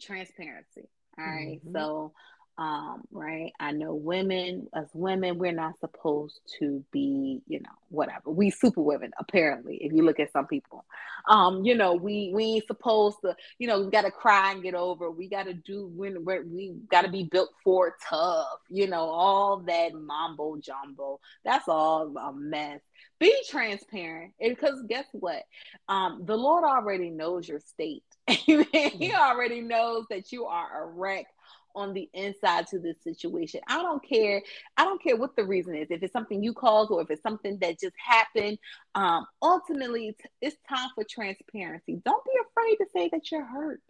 [0.00, 0.88] Transparency.
[1.18, 1.60] All right?
[1.62, 1.76] mm-hmm.
[1.76, 2.14] So
[2.58, 3.52] um, right?
[3.60, 8.30] I know women, as women, we're not supposed to be, you know, whatever.
[8.30, 10.84] We super women, apparently, if you look at some people.
[11.28, 14.74] Um, you know, we we ain't supposed to, you know, we gotta cry and get
[14.74, 15.08] over.
[15.08, 19.94] We gotta do when we we gotta be built for tough, you know, all that
[19.94, 21.20] mambo jumbo.
[21.44, 22.80] That's all a mess.
[23.20, 25.44] Be transparent because guess what?
[25.88, 28.02] Um, the Lord already knows your state.
[28.26, 31.26] he already knows that you are a wreck
[31.74, 33.60] on the inside to this situation.
[33.68, 34.42] I don't care.
[34.76, 35.88] I don't care what the reason is.
[35.90, 38.58] If it's something you caused or if it's something that just happened.
[38.94, 42.00] Um, ultimately, it's time for transparency.
[42.04, 43.80] Don't be afraid to say that you're hurt.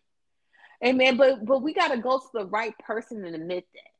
[0.84, 1.16] Amen.
[1.16, 3.97] But but we got to go to the right person and admit that.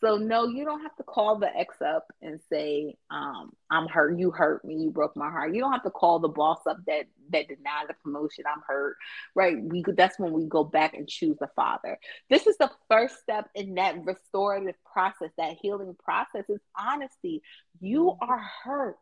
[0.00, 4.18] So no, you don't have to call the ex up and say, um, "I'm hurt.
[4.18, 4.76] You hurt me.
[4.76, 7.86] You broke my heart." You don't have to call the boss up that that denied
[7.88, 8.44] the promotion.
[8.46, 8.96] I'm hurt.
[9.34, 9.56] Right?
[9.62, 11.98] We that's when we go back and choose the father.
[12.28, 16.44] This is the first step in that restorative process, that healing process.
[16.48, 17.42] Is honesty.
[17.80, 18.30] You mm-hmm.
[18.30, 18.96] are hurt.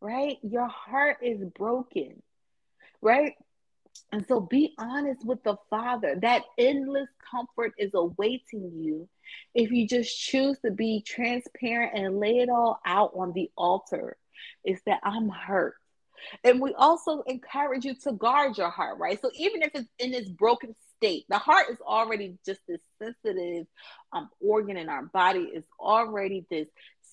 [0.00, 0.36] Right?
[0.42, 2.22] Your heart is broken.
[3.02, 3.34] Right?
[4.12, 6.16] And so be honest with the Father.
[6.20, 9.08] That endless comfort is awaiting you
[9.54, 14.16] if you just choose to be transparent and lay it all out on the altar.
[14.64, 15.74] Is that I'm hurt.
[16.44, 19.20] And we also encourage you to guard your heart, right?
[19.20, 23.66] So even if it's in this broken state, the heart is already just this sensitive
[24.12, 26.68] um, organ in our body, is already this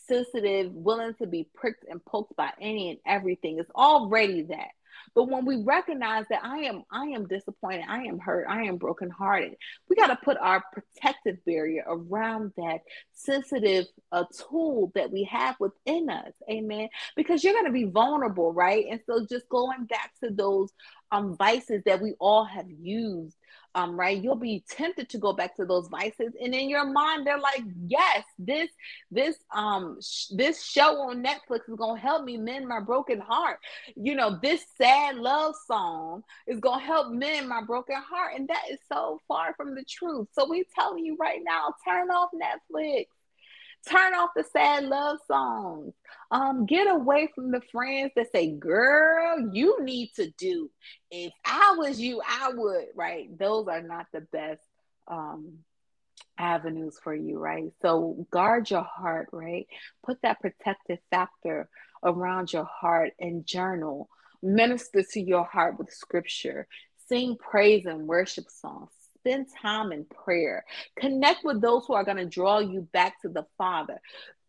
[0.08, 3.60] sensitive, willing to be pricked and poked by any and everything.
[3.60, 4.70] It's already that.
[5.16, 8.78] But when we recognize that I am, I am disappointed, I am hurt, I am
[8.78, 9.56] brokenhearted,
[9.90, 12.82] we got to put our protective barrier around that
[13.14, 16.34] sensitive uh, tool that we have within us.
[16.50, 16.90] Amen.
[17.16, 18.86] Because you're going to be vulnerable, right?
[18.90, 20.72] And so just going back to those
[21.12, 23.38] um, vices that we all have used
[23.76, 24.22] um, right?
[24.22, 27.64] You'll be tempted to go back to those vices, and in your mind, they're like,
[27.88, 28.70] "Yes, this
[29.12, 33.60] this um sh- this show on Netflix is gonna help me mend my broken heart.
[33.96, 38.64] You know, this sad love song is gonna help mend my broken heart, and that
[38.72, 40.28] is so far from the truth.
[40.34, 43.06] So we telling you right now, turn off Netflix.
[43.90, 45.94] Turn off the sad love songs.
[46.32, 50.70] Um, get away from the friends that say, girl, you need to do.
[51.12, 53.38] If I was you, I would, right?
[53.38, 54.62] Those are not the best
[55.08, 55.60] um
[56.38, 57.72] avenues for you, right?
[57.82, 59.68] So guard your heart, right?
[60.06, 61.70] Put that protective factor
[62.04, 64.10] around your heart and journal.
[64.42, 66.68] Minister to your heart with scripture.
[67.08, 68.92] Sing praise and worship songs
[69.24, 70.66] spend time in prayer.
[70.98, 74.00] Connect with those who are going to draw you back to the Father.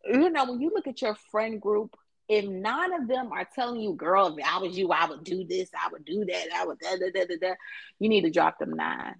[0.05, 1.97] You know, when you look at your friend group,
[2.29, 5.45] if none of them are telling you, girl, if I was you, I would do
[5.45, 7.55] this, I would do that, I would da da da da da,
[7.99, 9.17] you need to drop them nine.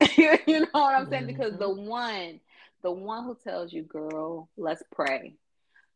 [0.16, 1.26] you know what I'm saying?
[1.26, 1.86] Because the mm-hmm.
[1.86, 2.40] one,
[2.82, 5.34] the one who tells you, girl, let's pray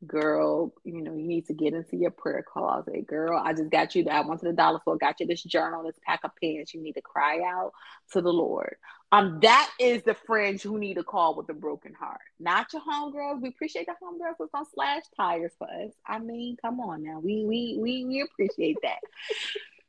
[0.07, 3.07] girl, you know, you need to get into your prayer closet.
[3.07, 4.25] Girl, I just got you that.
[4.25, 6.75] I went to the dollar store, got you this journal, this pack of pens.
[6.75, 7.73] You need to cry out
[8.13, 8.77] to the Lord.
[9.13, 12.21] Um, that is the friends who need to call with a broken heart.
[12.41, 13.43] Not your homegirls.
[13.43, 15.93] We appreciate the homegirls who's gonna slash tires for us.
[16.07, 17.21] I mean, come on now.
[17.21, 19.01] We we we, we appreciate that.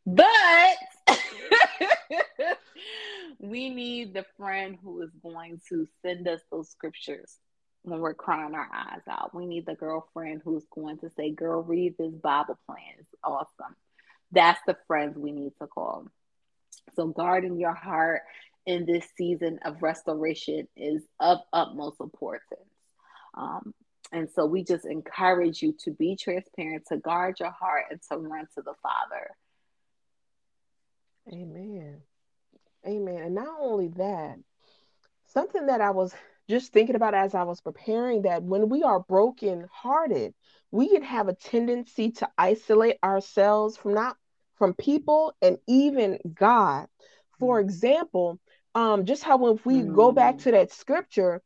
[0.06, 1.18] But
[3.40, 7.38] we need the friend who is going to send us those scriptures
[7.84, 9.36] when we're crying our eyes out.
[9.36, 12.96] We need the girlfriend who's going to say, Girl, read this Bible plan.
[13.00, 13.76] It's awesome.
[14.32, 16.08] That's the friends we need to call.
[16.96, 18.22] So, guarding your heart
[18.66, 22.44] in this season of restoration is of utmost importance.
[23.36, 23.74] Um,
[24.12, 28.18] and so, we just encourage you to be transparent, to guard your heart, and to
[28.18, 29.30] run to the Father.
[31.32, 32.02] Amen.
[32.86, 33.24] Amen.
[33.24, 34.38] And not only that,
[35.28, 36.14] something that I was
[36.50, 40.34] just thinking about as I was preparing that when we are broken hearted,
[40.72, 44.18] we can have a tendency to isolate ourselves from not
[44.56, 46.88] from people and even God.
[47.40, 47.64] For mm.
[47.64, 48.40] example,
[48.76, 49.96] um, just how if we mm.
[49.96, 50.44] go back mm.
[50.44, 51.42] to that scripture,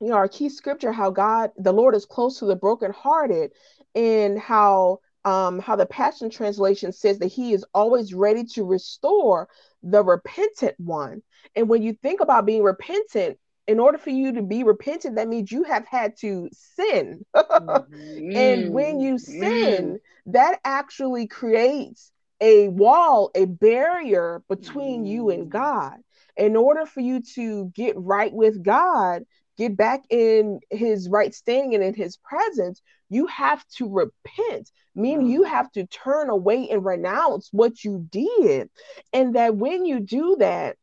[0.00, 3.52] you know, our key scripture, how God, the Lord is close to the brokenhearted,
[3.94, 9.48] and how um, how the Passion Translation says that He is always ready to restore
[9.82, 11.22] the repentant one.
[11.56, 15.28] And when you think about being repentant, in order for you to be repentant, that
[15.28, 17.24] means you have had to sin.
[17.36, 18.32] mm-hmm.
[18.36, 19.40] And when you mm-hmm.
[19.40, 20.32] sin, mm-hmm.
[20.32, 25.12] that actually creates a wall, a barrier between mm-hmm.
[25.12, 25.50] you and mm-hmm.
[25.50, 25.96] God.
[26.36, 29.24] In order for you to get right with God,
[29.58, 35.26] get back in his right standing and in his presence, you have to repent, meaning
[35.26, 38.70] you have to turn away and renounce what you did.
[39.12, 40.76] And that when you do that,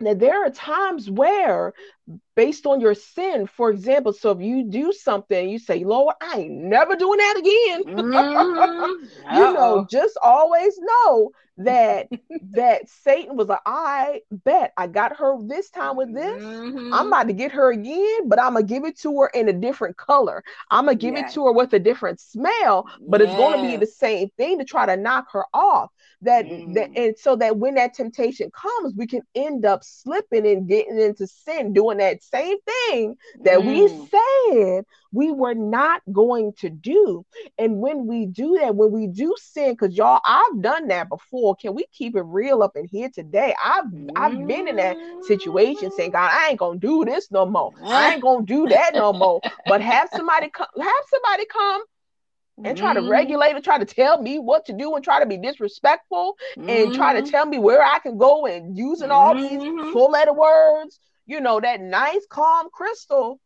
[0.00, 1.72] now, there are times where,
[2.34, 6.40] based on your sin, for example, so if you do something, you say, Lord, I
[6.40, 7.84] ain't never doing that again.
[7.84, 9.34] Mm-hmm.
[9.36, 12.08] you know, just always know that
[12.52, 16.42] that Satan was like, I bet I got her this time with this.
[16.42, 16.94] Mm-hmm.
[16.94, 19.52] I'm about to get her again, but I'm gonna give it to her in a
[19.52, 20.42] different color.
[20.70, 21.30] I'm gonna give yes.
[21.30, 23.30] it to her with a different smell, but yes.
[23.30, 25.90] it's gonna be the same thing to try to knock her off.
[26.22, 26.72] That mm-hmm.
[26.72, 30.98] that and so that when that temptation comes, we can end up slipping and getting
[30.98, 33.66] into sin, doing that same thing that mm.
[33.66, 37.24] we said we were not going to do.
[37.58, 41.56] And when we do that, when we do sin, because y'all, I've done that before.
[41.56, 43.54] Can we keep it real up in here today?
[43.62, 44.10] I've mm.
[44.16, 47.72] I've been in that situation saying, God, I ain't gonna do this no more.
[47.84, 49.40] I ain't gonna do that no more.
[49.66, 51.82] But have somebody come, have somebody come
[52.64, 53.10] and try to mm-hmm.
[53.10, 56.68] regulate and try to tell me what to do and try to be disrespectful mm-hmm.
[56.68, 57.30] and try to mm-hmm.
[57.30, 59.92] tell me where I can go and using all these mm-hmm.
[59.92, 63.40] full letter words, you know, that nice, calm crystal.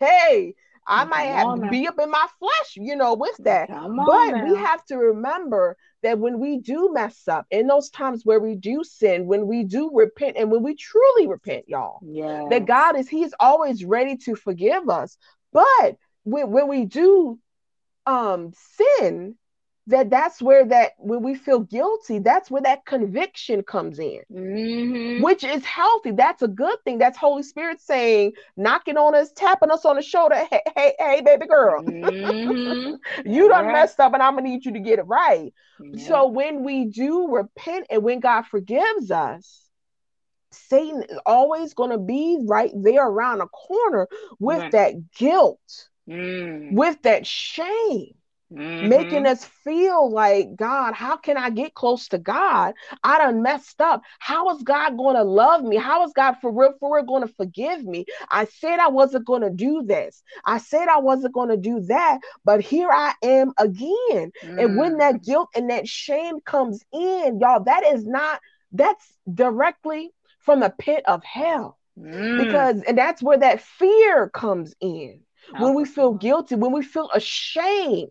[0.00, 0.54] Hey,
[0.86, 3.70] I might have to be up in my flesh, you know, with that.
[4.06, 8.40] but we have to remember that when we do mess up, in those times where
[8.40, 12.66] we do sin, when we do repent, and when we truly repent, y'all, yeah, that
[12.66, 15.16] God is He's always ready to forgive us.
[15.52, 17.38] But when, when we do
[18.06, 19.36] um sin
[19.88, 25.22] that that's where that when we feel guilty that's where that conviction comes in mm-hmm.
[25.22, 29.70] which is healthy that's a good thing that's holy spirit saying knocking on us tapping
[29.70, 32.94] us on the shoulder hey hey, hey baby girl mm-hmm.
[33.30, 33.72] you done right.
[33.72, 36.06] messed up and i'm gonna need you to get it right yeah.
[36.06, 39.62] so when we do repent and when god forgives us
[40.50, 44.72] satan is always going to be right there around a corner with right.
[44.72, 46.72] that guilt mm.
[46.72, 48.14] with that shame.
[48.50, 48.88] Mm-hmm.
[48.88, 52.72] making us feel like God, how can I get close to God?
[53.04, 54.00] I done messed up.
[54.20, 55.76] How is God going to love me?
[55.76, 58.06] How is God for real, for real going to forgive me?
[58.30, 60.22] I said I wasn't going to do this.
[60.46, 64.32] I said I wasn't going to do that, but here I am again.
[64.42, 64.64] Mm.
[64.64, 65.24] And when that mm.
[65.26, 68.40] guilt and that shame comes in, y'all, that is not,
[68.72, 71.76] that's directly from the pit of hell.
[71.98, 72.46] Mm.
[72.46, 75.20] Because, and that's where that fear comes in
[75.58, 78.08] when we feel guilty, when we feel ashamed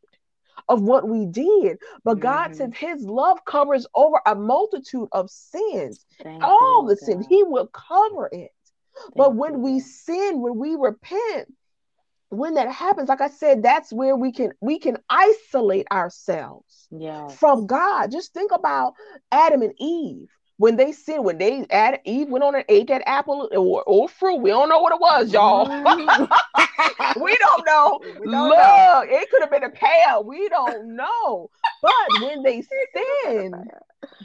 [0.69, 1.77] of what we did.
[2.03, 2.71] But God mm-hmm.
[2.71, 7.06] says his love covers over a multitude of sins, Thank all the God.
[7.06, 7.25] sins.
[7.27, 8.51] He will cover it.
[8.95, 9.60] Thank but when you.
[9.60, 11.53] we sin, when we repent,
[12.30, 17.38] when that happens, like I said, that's where we can we can isolate ourselves yes.
[17.38, 18.12] from God.
[18.12, 18.93] Just think about
[19.32, 20.27] Adam and Eve
[20.58, 24.10] when they sinned, when they add Eve went on and ate that apple or, or
[24.10, 25.67] fruit, we don't know what it was, y'all.
[27.15, 28.00] We don't know.
[28.20, 29.04] We don't Look, know.
[29.06, 30.22] it could have been a pear.
[30.24, 31.50] We don't know.
[31.82, 32.62] But when they
[33.26, 33.56] sinned,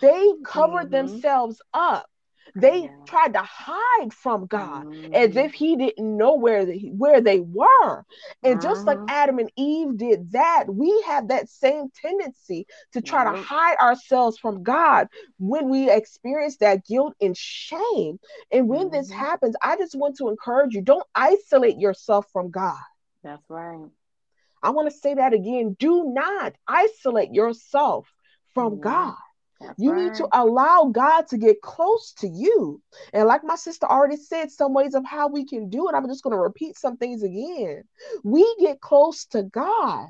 [0.01, 1.09] they covered mm-hmm.
[1.09, 2.09] themselves up.
[2.55, 5.15] They tried to hide from God mm-hmm.
[5.15, 8.05] as if He didn't know where they, where they were.
[8.43, 9.07] And just like uh-huh.
[9.09, 14.39] Adam and Eve did that, we have that same tendency to try to hide ourselves
[14.39, 18.19] from God when we experience that guilt and shame.
[18.51, 18.97] And when mm-hmm.
[18.97, 22.79] this happens, I just want to encourage you don't isolate yourself from God.
[23.25, 23.89] That's right.
[24.63, 25.77] I want to say that again.
[25.79, 28.13] Do not isolate yourself
[28.55, 29.17] from God.
[29.63, 30.05] That's you right.
[30.05, 32.81] need to allow God to get close to you.
[33.13, 36.07] And like my sister already said, some ways of how we can do it, I'm
[36.09, 37.85] just going to repeat some things again.
[38.23, 40.09] We get close to God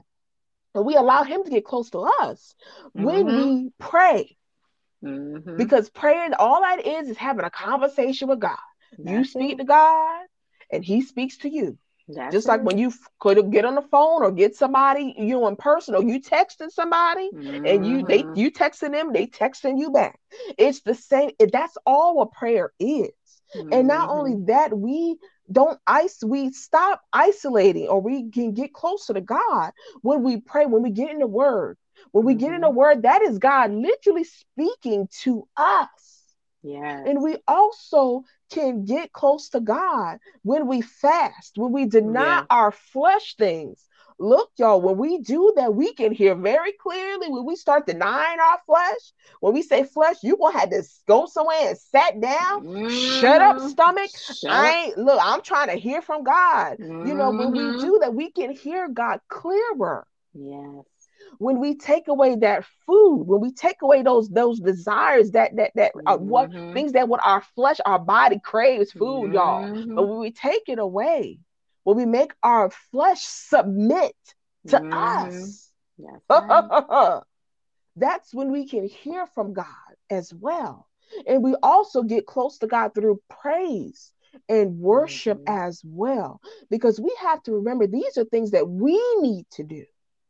[0.74, 2.54] and we allow Him to get close to us
[2.96, 3.04] mm-hmm.
[3.04, 4.36] when we pray.
[5.04, 5.56] Mm-hmm.
[5.56, 8.56] Because praying, all that is, is having a conversation with God.
[8.98, 9.58] That's you speak it.
[9.58, 10.26] to God
[10.70, 11.78] and He speaks to you.
[12.08, 15.48] That's Just like when you could get on the phone or get somebody you know,
[15.48, 17.66] in person or you texting somebody mm-hmm.
[17.66, 18.34] and you they mm-hmm.
[18.34, 20.18] you texting them, they texting you back.
[20.58, 21.30] It's the same.
[21.52, 23.10] That's all a prayer is.
[23.54, 23.72] Mm-hmm.
[23.72, 24.46] And not only mm-hmm.
[24.46, 25.16] that, we
[25.50, 30.66] don't ice we stop isolating or we can get closer to God when we pray,
[30.66, 31.76] when we get in the word.
[32.10, 32.76] When we get in the mm-hmm.
[32.76, 35.88] word, that is God literally speaking to us.
[36.62, 37.03] Yeah.
[37.05, 42.44] And we also can get close to God when we fast, when we deny yeah.
[42.51, 43.85] our flesh things.
[44.18, 48.38] Look, y'all, when we do that, we can hear very clearly when we start denying
[48.38, 49.12] our flesh.
[49.40, 53.20] When we say flesh, you gonna have to go somewhere and sat down, mm-hmm.
[53.20, 53.68] shut up, mm-hmm.
[53.68, 54.11] stomach.
[54.16, 56.77] Shut I ain't look, I'm trying to hear from God.
[56.79, 57.09] Mm-hmm.
[57.09, 57.81] You know, when we mm-hmm.
[57.81, 60.07] do that, we can hear God clearer.
[60.35, 60.85] Yes
[61.38, 65.72] when we take away that food, when we take away those those desires that that
[65.74, 66.08] that mm-hmm.
[66.08, 66.72] uh, what mm-hmm.
[66.72, 69.34] things that what our flesh, our body craves food, mm-hmm.
[69.34, 69.94] y'all.
[69.94, 71.38] But when we take it away,
[71.84, 74.14] when we make our flesh submit
[74.68, 74.92] to mm-hmm.
[74.92, 76.20] us, yes,
[77.96, 79.66] that's when we can hear from God
[80.10, 80.88] as well.
[81.26, 84.12] And we also get close to God through praise
[84.48, 85.66] and worship mm-hmm.
[85.66, 86.40] as well.
[86.70, 89.84] Because we have to remember these are things that we need to do.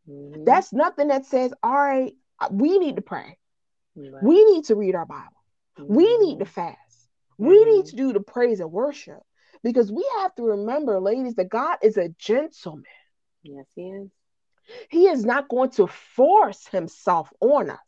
[0.08, 0.44] Mm-hmm.
[0.44, 3.38] That's nothing that says, all right, uh, we need to pray.
[3.94, 4.22] Right.
[4.22, 5.28] We need to read our Bible.
[5.78, 5.94] Mm-hmm.
[5.94, 6.76] We need to fast.
[7.40, 7.46] Mm-hmm.
[7.46, 9.20] We need to do the praise and worship.
[9.62, 12.84] Because we have to remember, ladies, that God is a gentleman.
[13.42, 14.10] Yes, he is.
[14.90, 17.78] He is not going to force himself on us.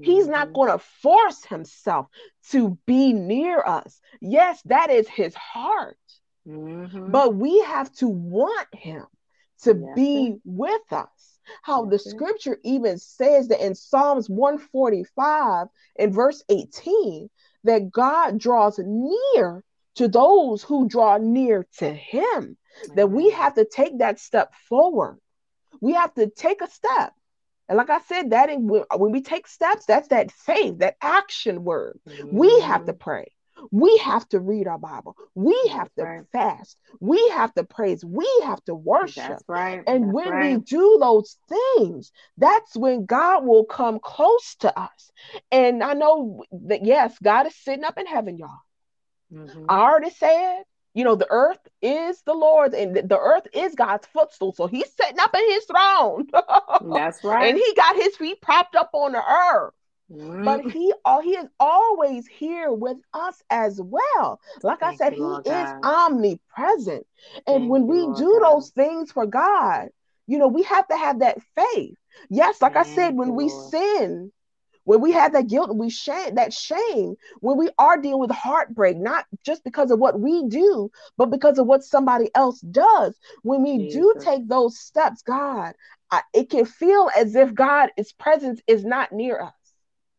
[0.00, 0.54] He's not mm-hmm.
[0.54, 2.06] going to force himself
[2.50, 4.00] to be near us.
[4.20, 5.96] Yes, that is his heart.
[6.46, 7.10] Mm-hmm.
[7.10, 9.04] But we have to want him
[9.62, 11.29] to Yes, be with us.
[11.62, 17.28] How the scripture even says that in Psalms 145 and verse 18
[17.64, 19.62] that God draws near
[19.96, 22.56] to those who draw near to him.
[22.94, 25.18] That we have to take that step forward.
[25.80, 27.12] We have to take a step.
[27.68, 31.64] And like I said, that in, when we take steps, that's that faith, that action
[31.64, 32.00] word.
[32.32, 32.98] We have to Mhm.
[32.98, 33.32] pray.
[33.70, 35.16] We have to read our Bible.
[35.34, 36.24] We That's have to right.
[36.32, 36.76] fast.
[37.00, 38.04] We have to praise.
[38.04, 39.24] We have to worship.
[39.28, 39.82] That's right.
[39.86, 45.12] And That's when we do those things, that's when God will come close to us.
[45.50, 48.60] And I know that, yes, God is sitting up in heaven, y'all.
[49.32, 49.66] Mhm.
[49.68, 50.62] I already said,
[50.94, 54.52] you know, the earth is the Lord's and the earth is God's footstool.
[54.52, 56.26] So he's sitting up in his throne.
[56.94, 57.48] That's right.
[57.48, 59.72] and he got his feet propped up on the earth
[60.40, 64.40] but he all he is always here with us as well.
[64.62, 65.84] Like i said he Lord is God.
[65.84, 67.06] omnipresent.
[67.46, 68.42] And Thank when we Lord do God.
[68.42, 69.88] those things for god
[70.26, 71.96] you know we have to have that faith.
[72.30, 74.32] Yes like i said when we sin
[74.84, 78.30] when we have that guilt and we shame that shame when we are dealing with
[78.30, 83.18] heartbreak not just because of what we do but because of what somebody else does
[83.42, 85.74] when we do take those steps god
[86.10, 89.52] I, it can feel as if god's presence is not near us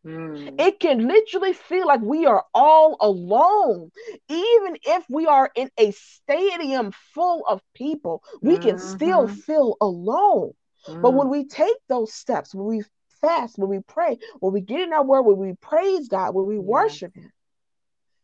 [0.05, 0.59] Mm.
[0.59, 3.91] it can literally feel like we are all alone.
[4.29, 9.43] Even if we are in a stadium full of people, we can still Mhm.
[9.45, 10.53] feel alone.
[11.01, 11.31] But when Mm.
[11.31, 12.83] we take those steps, when we
[13.21, 16.45] fast, when we pray, when we get in our word, when we praise God, when
[16.45, 16.59] we Yes.
[16.59, 17.31] worship Him,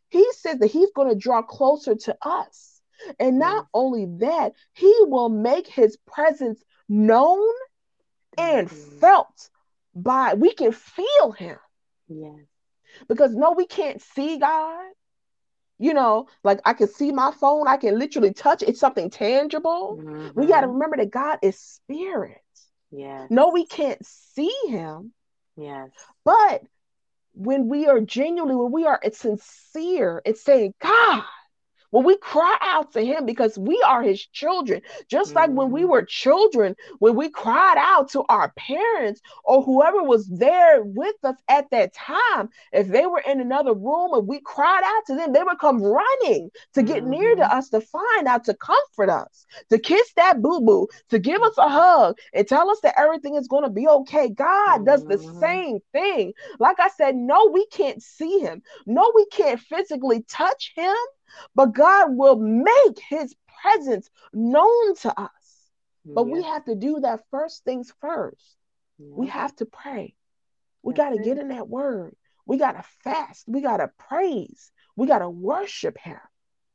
[0.10, 2.82] He says that He's going to draw closer to us.
[3.20, 7.54] And not only that, He will make His presence known
[8.38, 9.00] and you.
[9.00, 9.50] Felt
[9.96, 11.58] by, we can feel Him
[12.10, 12.40] Yes.
[13.08, 14.86] because no, we can't see God.
[15.80, 19.98] You know, like I can see my phone, I can literally touch it's something tangible.
[19.98, 20.48] We mm-hmm.
[20.48, 22.42] got to remember that God is spirit.
[22.90, 23.28] Yes.
[23.30, 25.14] No, we can't see him,
[25.56, 25.90] Yes.
[26.26, 26.64] but
[27.34, 31.24] when we are genuinely, when we are it's sincere, it's saying, God,
[31.92, 35.84] when we cry out to him because we are his children, just like when we
[35.84, 35.86] Mhm.
[35.86, 41.36] were children, when we cried out to our parents or whoever was there with us
[41.50, 45.34] at that time, if they were in another room and we cried out to them,
[45.34, 47.38] they would come running to get near Mhm.
[47.38, 51.42] to us to find out, to comfort us, to kiss that boo boo, to give
[51.42, 54.30] us a hug and tell us that everything is going to be okay.
[54.30, 55.38] God does the Mhm.
[55.40, 56.34] same thing.
[56.60, 58.62] Like I said, no, we can't see him.
[58.86, 60.96] No, we can't physically touch him,
[61.56, 65.30] but God will make his presence known to us.
[66.16, 68.56] But we have to do that first things first.
[69.00, 70.16] We have to pray.
[70.84, 72.16] We got to get in that word.
[72.46, 73.44] We got to fast.
[73.48, 74.72] We got to praise.
[74.96, 76.20] We got to worship him.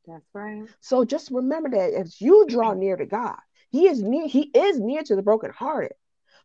[0.07, 0.63] That's right.
[0.81, 3.37] So just remember that as you draw near to God,
[3.71, 5.93] he is near, he is near to the brokenhearted,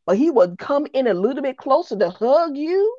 [0.06, 2.96] but he will come in a little bit closer to hug you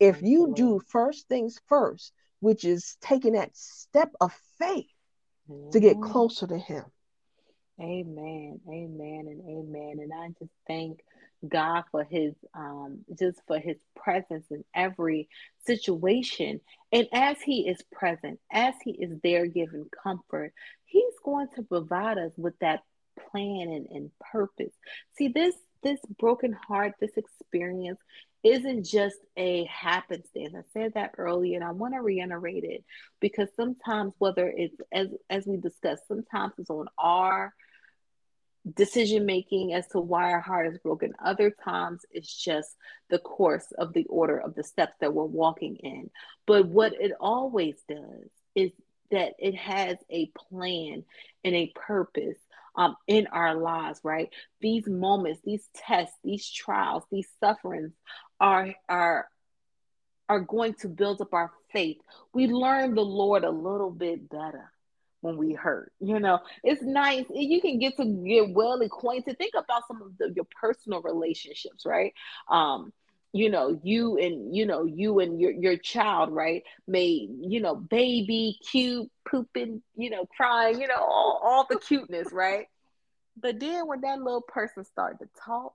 [0.00, 2.12] if you do first things first,
[2.44, 4.90] which is taking that step of faith
[5.72, 6.84] to get closer to him.
[7.80, 8.60] Amen.
[8.68, 9.98] Amen and amen.
[10.00, 11.00] And I just thank
[11.48, 15.28] God for his um just for his presence in every
[15.66, 16.60] situation.
[16.92, 20.52] And as he is present, as he is there giving comfort,
[20.84, 22.80] he's going to provide us with that
[23.30, 24.72] plan and, and purpose.
[25.16, 28.00] See, this this broken heart, this experience
[28.44, 30.54] isn't just a happenstance.
[30.54, 32.84] I said that earlier and I want to reiterate it
[33.20, 37.54] because sometimes whether it's as as we discussed, sometimes it's on our
[38.76, 41.12] decision making as to why our heart is broken.
[41.22, 42.76] Other times it's just
[43.10, 46.10] the course of the order of the steps that we're walking in.
[46.46, 48.72] But what it always does is
[49.10, 51.04] that it has a plan
[51.44, 52.38] and a purpose
[52.76, 54.30] um, in our lives, right?
[54.60, 57.92] These moments, these tests, these trials, these sufferings
[58.40, 59.28] are are
[60.28, 61.98] are going to build up our faith.
[62.32, 64.70] We learn the Lord a little bit better
[65.20, 65.92] when we hurt.
[66.00, 67.24] You know, it's nice.
[67.34, 69.38] You can get to get well acquainted.
[69.38, 72.12] Think about some of the, your personal relationships, right?
[72.50, 72.92] Um,
[73.34, 76.62] you know, you and you know, you and your your child, right?
[76.86, 82.32] May you know, baby, cute, pooping, you know, crying, you know, all, all the cuteness,
[82.32, 82.68] right?
[83.36, 85.74] But then when that little person start to talk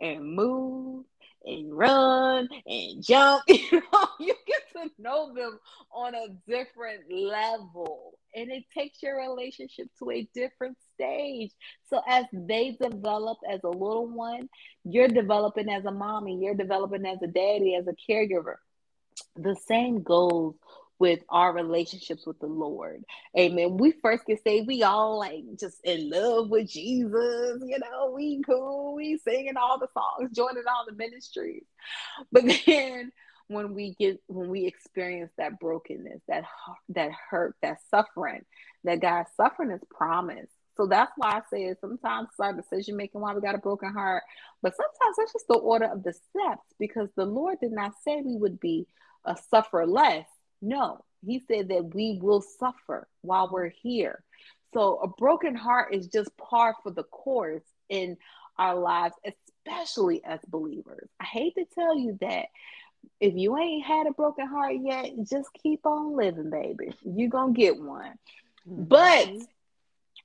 [0.00, 1.04] and move
[1.44, 3.42] and run and jump.
[3.48, 5.58] You know, you get to know them
[5.92, 8.14] on a different level.
[8.34, 11.52] And it takes your relationship to a different stage.
[11.88, 14.48] So as they develop as a little one,
[14.84, 18.56] you're developing as a mommy, you're developing as a daddy, as a caregiver.
[19.36, 20.54] The same goes
[20.98, 23.02] with our relationships with the Lord.
[23.36, 23.78] Amen.
[23.78, 28.42] We first get saved, we all like just in love with Jesus, you know, we
[28.44, 31.64] cool, we singing all the songs, joining all the ministries.
[32.30, 33.12] But then
[33.48, 36.44] when we get when we experience that brokenness, that
[36.90, 38.44] that hurt, that suffering,
[38.84, 40.52] that God's suffering is promised.
[40.80, 43.92] So that's why I say sometimes it's our decision making why we got a broken
[43.92, 44.22] heart,
[44.62, 48.22] but sometimes that's just the order of the steps because the Lord did not say
[48.24, 48.86] we would be
[49.26, 50.26] a suffer less.
[50.62, 54.24] No, He said that we will suffer while we're here.
[54.72, 58.16] So a broken heart is just par for the course in
[58.56, 59.14] our lives,
[59.66, 61.10] especially as believers.
[61.20, 62.46] I hate to tell you that
[63.20, 66.94] if you ain't had a broken heart yet, just keep on living, baby.
[67.04, 68.14] You're going to get one.
[68.66, 68.84] Mm-hmm.
[68.84, 69.28] But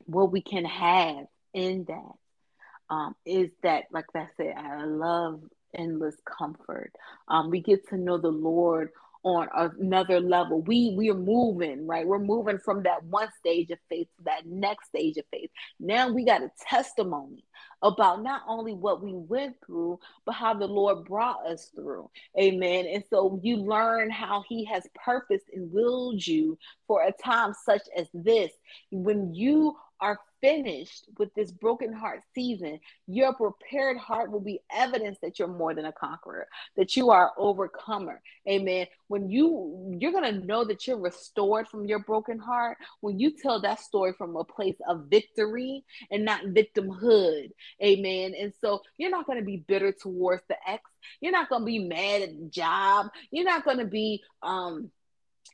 [0.06, 5.41] what we can have in that um, is that, like I said, I love
[5.74, 6.91] endless comfort.
[7.28, 8.89] Um, we get to know the Lord
[9.24, 10.62] on another level.
[10.62, 12.06] We we are moving, right?
[12.06, 15.50] We're moving from that one stage of faith to that next stage of faith.
[15.80, 17.43] Now we got a testimony
[17.86, 22.10] about not only what we went through, but how the Lord brought us through.
[22.40, 22.86] Amen.
[22.88, 26.58] And so you learn how He has purposed and willed you
[26.88, 28.52] for a time such as this.
[28.92, 29.76] When you
[30.06, 35.47] are finished with this broken heart season, your prepared heart will be evidence that you're
[35.47, 36.47] more than a conqueror,
[36.78, 38.22] that you are overcomer.
[38.47, 38.86] Amen.
[39.08, 43.32] When you you're going to know that you're restored from your broken heart when you
[43.32, 47.49] tell that story from a place of victory and not victimhood.
[47.84, 48.36] Amen.
[48.39, 50.84] And so you're not going to be bitter towards the ex.
[51.22, 53.08] You're not going to be mad at the job.
[53.32, 54.91] You're not going to be um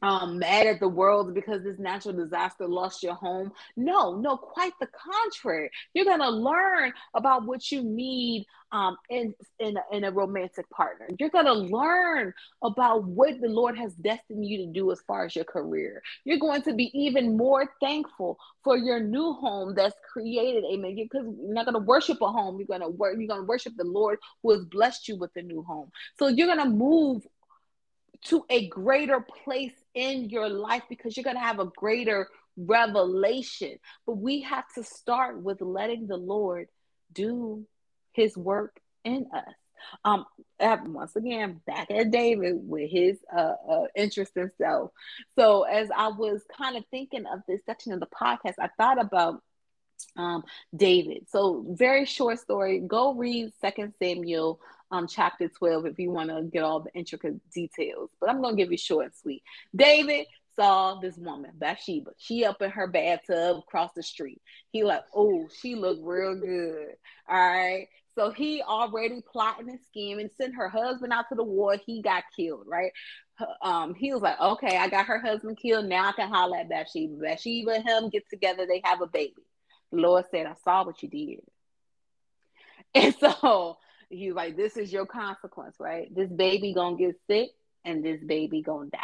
[0.01, 3.51] um, mad at the world because this natural disaster lost your home.
[3.75, 5.69] No, no, quite the contrary.
[5.93, 10.69] You're going to learn about what you need um, in, in, a, in a romantic
[10.69, 11.07] partner.
[11.19, 12.33] You're going to learn
[12.63, 16.01] about what the Lord has destined you to do as far as your career.
[16.23, 20.63] You're going to be even more thankful for your new home that's created.
[20.71, 20.95] Amen.
[20.95, 22.57] Because you're not going to worship a home.
[22.57, 23.15] You're going to work.
[23.17, 25.91] You're going to worship the Lord who has blessed you with a new home.
[26.17, 27.27] So you're going to move
[28.25, 33.77] to a greater place in your life because you're going to have a greater revelation.
[34.05, 36.67] But we have to start with letting the Lord
[37.11, 37.65] do
[38.13, 39.53] his work in us.
[40.05, 40.25] Um,
[40.59, 44.91] once again, back at David with his uh, uh, interest in self.
[45.35, 49.01] So, as I was kind of thinking of this section of the podcast, I thought
[49.01, 49.41] about
[50.17, 50.43] um,
[50.75, 51.27] David.
[51.29, 52.79] So, very short story.
[52.79, 54.59] Go read Second Samuel
[54.91, 58.09] um, chapter 12 if you want to get all the intricate details.
[58.19, 59.43] But I'm going to give you short and sweet.
[59.75, 62.11] David saw this woman, Bathsheba.
[62.17, 64.41] She up in her bathtub across the street.
[64.71, 66.95] He like, oh, she looked real good.
[67.29, 67.87] All right.
[68.15, 71.77] So he already plotting and scheming, sent her husband out to the war.
[71.85, 72.91] He got killed, right?
[73.61, 75.85] Um, he was like, okay, I got her husband killed.
[75.85, 77.15] Now I can holler at Bathsheba.
[77.15, 78.65] Bathsheba and him get together.
[78.67, 79.33] They have a baby.
[79.91, 81.41] Lord said, I saw what you did.
[82.93, 83.77] And so
[84.09, 86.13] he's like, this is your consequence, right?
[86.13, 87.51] This baby gonna get sick
[87.85, 88.99] and this baby gonna die.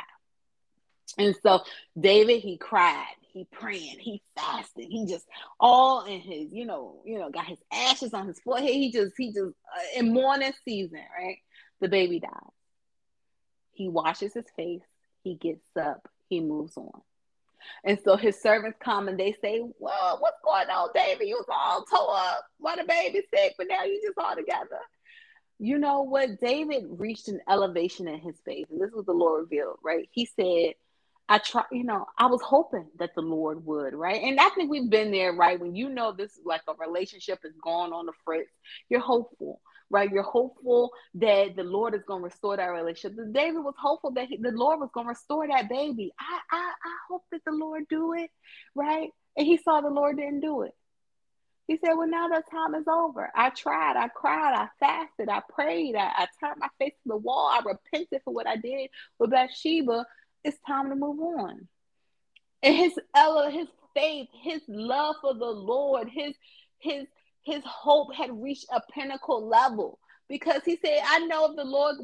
[1.18, 1.62] And so
[2.00, 5.26] David, he cried, he praying, he fasted, he just
[5.60, 8.70] all in his, you know, you know, got his ashes on his forehead.
[8.70, 11.38] He just, he just uh, in mourning season, right?
[11.80, 12.32] The baby dies.
[13.72, 14.82] He washes his face,
[15.24, 17.02] he gets up, he moves on.
[17.84, 21.28] And so his servants come and they say, Well, what's going on, David?
[21.28, 22.46] You was all tore up.
[22.60, 24.80] Why the baby sick, but now you just all together
[25.60, 26.40] you know what?
[26.40, 30.08] David reached an elevation in his faith, and this was the Lord revealed, right?
[30.12, 30.76] He said,
[31.30, 34.22] I try, you know, I was hoping that the Lord would, right?
[34.22, 35.60] And I think we've been there, right?
[35.60, 38.52] When you know this is like a relationship is going on the fritz,
[38.88, 39.60] you're hopeful,
[39.90, 40.12] right?
[40.12, 43.18] You're hopeful that the Lord is going to restore that relationship.
[43.32, 46.12] David was hopeful that he, the Lord was going to restore that baby.
[46.20, 48.30] I, I, I hope that the Lord do it,
[48.76, 49.10] right?
[49.38, 50.74] And he saw the Lord didn't do it.
[51.68, 53.30] He said, Well, now that time is over.
[53.36, 57.18] I tried, I cried, I fasted, I prayed, I, I turned my face to the
[57.18, 60.06] wall, I repented for what I did with Bathsheba.
[60.44, 61.68] It's time to move on.
[62.64, 62.94] And his
[63.52, 66.34] his faith, his love for the Lord, his
[66.80, 67.06] his
[67.48, 71.96] his hope had reached a pinnacle level because he said, I know if the Lord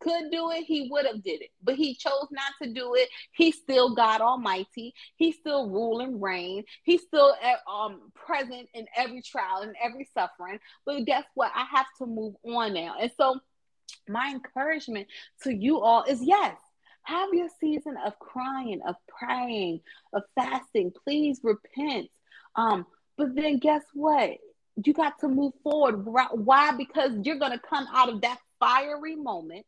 [0.00, 1.50] could do it, he would have did it.
[1.62, 3.10] But he chose not to do it.
[3.32, 4.94] He's still God Almighty.
[5.16, 6.64] He's still rule and reign.
[6.84, 10.58] He's still eh, um, present in every trial and every suffering.
[10.86, 11.52] But guess what?
[11.54, 12.94] I have to move on now.
[12.98, 13.38] And so
[14.08, 15.08] my encouragement
[15.42, 16.56] to you all is yes,
[17.02, 19.80] have your season of crying, of praying,
[20.14, 20.92] of fasting.
[21.04, 22.08] Please repent.
[22.56, 22.86] Um,
[23.18, 24.38] but then guess what?
[24.84, 26.04] You got to move forward.
[26.04, 26.72] Why?
[26.72, 29.66] Because you're going to come out of that fiery moment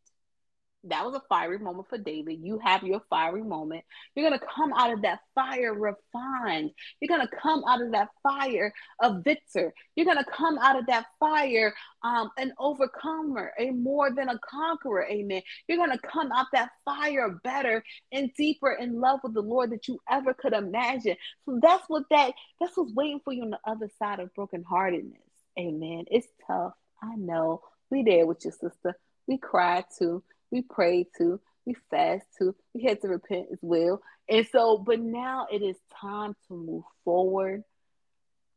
[0.89, 2.41] that was a fiery moment for David.
[2.43, 3.85] You have your fiery moment.
[4.15, 6.71] You're going to come out of that fire refined.
[7.01, 9.73] You're going to come out of that fire a victor.
[9.97, 14.39] You're going to come out of that fire um, an overcomer, a more than a
[14.39, 15.07] conqueror.
[15.11, 15.43] Amen.
[15.69, 17.83] You're going to come out that fire better
[18.13, 21.17] and deeper in love with the Lord that you ever could imagine.
[21.47, 25.13] So that's what that that's what's waiting for you on the other side of brokenheartedness.
[25.59, 26.05] Amen.
[26.11, 26.73] It's tough.
[27.03, 27.63] I know.
[27.91, 28.97] We there with your sister.
[29.27, 30.23] We cried too
[30.55, 34.01] we prayed to, we fast to, we had to repent as well.
[34.29, 37.65] And so, but now it is time to move forward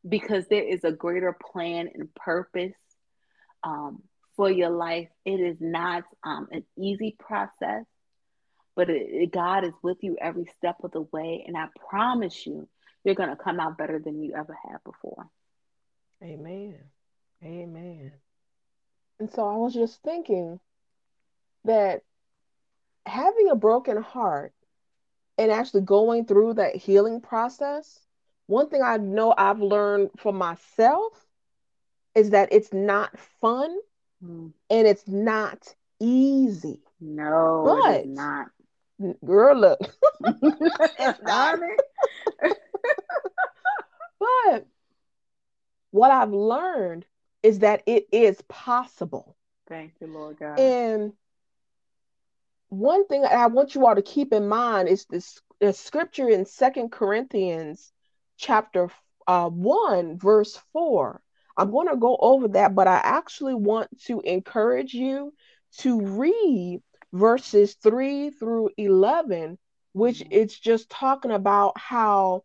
[0.08, 2.76] because there is a greater plan and purpose
[3.64, 4.04] um,
[4.36, 5.08] for your life.
[5.24, 7.84] It is not um, an easy process,
[8.76, 11.44] but it, it, God is with you every step of the way.
[11.48, 12.68] And I promise you,
[13.02, 15.26] you're going to come out better than you ever have before.
[16.22, 16.78] Amen.
[17.42, 18.12] Amen.
[19.18, 20.60] And so I was just thinking,
[21.64, 22.02] that
[23.06, 24.52] having a broken heart
[25.36, 28.00] and actually going through that healing process,
[28.46, 31.12] one thing I know I've learned for myself
[32.14, 33.76] is that it's not fun
[34.24, 34.52] mm.
[34.70, 36.80] and it's not easy.
[37.00, 38.48] No, but it's not.
[39.24, 39.78] Girl, look.
[40.24, 41.60] it's not.
[44.18, 44.66] but
[45.92, 47.04] what I've learned
[47.42, 49.36] is that it is possible.
[49.68, 50.58] Thank you, Lord God.
[50.58, 51.12] And
[52.68, 56.44] one thing I want you all to keep in mind is this, this scripture in
[56.44, 57.92] Second Corinthians
[58.36, 58.88] chapter
[59.26, 61.20] uh, 1, verse 4.
[61.56, 65.32] I'm going to go over that, but I actually want to encourage you
[65.78, 69.58] to read verses 3 through 11,
[69.92, 72.44] which it's just talking about how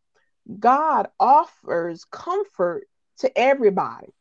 [0.60, 2.88] God offers comfort
[3.20, 4.14] to everybody.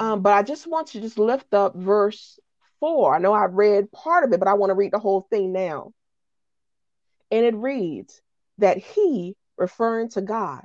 [0.00, 2.38] Um, but I just want to just lift up verse
[2.84, 3.14] 4.
[3.14, 5.54] I know I've read part of it, but I want to read the whole thing
[5.54, 5.94] now.
[7.30, 8.20] And it reads
[8.58, 10.62] that He, referring to God,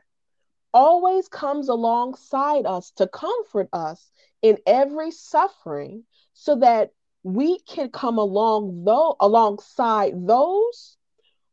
[0.73, 4.11] always comes alongside us to comfort us
[4.41, 6.03] in every suffering
[6.33, 6.89] so that
[7.23, 10.97] we can come along though alongside those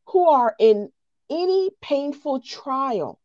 [0.07, 0.91] who are in
[1.31, 3.21] any painful trial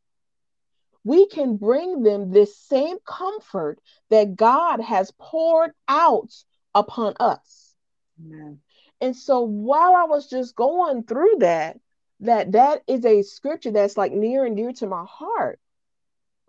[1.04, 3.80] we can bring them this same comfort
[4.10, 6.32] that God has poured out
[6.74, 7.76] upon us.
[8.20, 8.60] Amen.
[9.00, 11.80] And so while I was just going through that,
[12.20, 15.60] that that is a scripture that's like near and dear to my heart.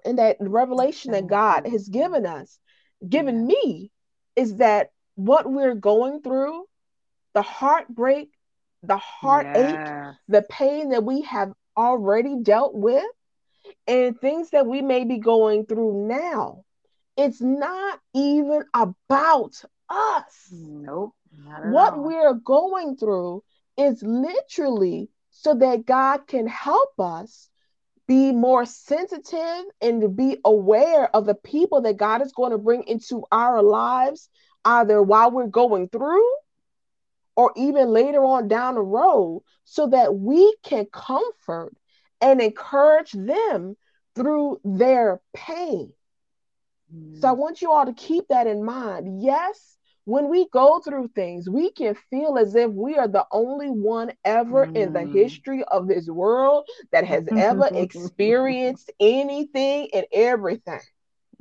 [0.04, 2.58] And that revelation that God has given us,
[3.08, 3.90] given me,
[4.36, 6.64] is that what we're going through,
[7.34, 8.30] the heartbreak,
[8.82, 10.14] the heartache, yeah.
[10.28, 13.04] the pain that we have already dealt with,
[13.86, 16.64] and things that we may be going through now,
[17.16, 19.62] it's not even about
[19.92, 20.48] us.
[20.50, 21.14] Nope.
[21.64, 22.04] What all.
[22.04, 23.42] we're going through
[23.76, 27.48] is literally so that God can help us
[28.06, 32.58] be more sensitive and to be aware of the people that God is going to
[32.58, 34.28] bring into our lives,
[34.64, 36.28] either while we're going through
[37.36, 41.74] or even later on down the road, so that we can comfort
[42.20, 43.76] and encourage them
[44.14, 45.92] through their pain.
[46.94, 47.20] Mm.
[47.20, 49.22] So I want you all to keep that in mind.
[49.22, 53.68] Yes, when we go through things, we can feel as if we are the only
[53.70, 54.76] one ever mm.
[54.76, 55.12] in the mm.
[55.12, 60.80] history of this world that has ever experienced anything and everything.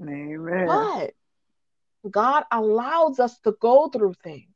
[0.02, 0.68] Amen.
[0.68, 1.14] But
[2.10, 4.48] God allows us to go through things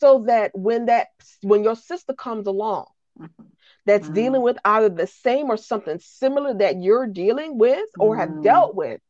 [0.00, 1.08] so that when that
[1.42, 2.86] when your sister comes along
[3.18, 3.44] mm-hmm.
[3.86, 4.14] that's mm.
[4.14, 8.18] dealing with either the same or something similar that you're dealing with or mm.
[8.18, 9.00] have dealt with,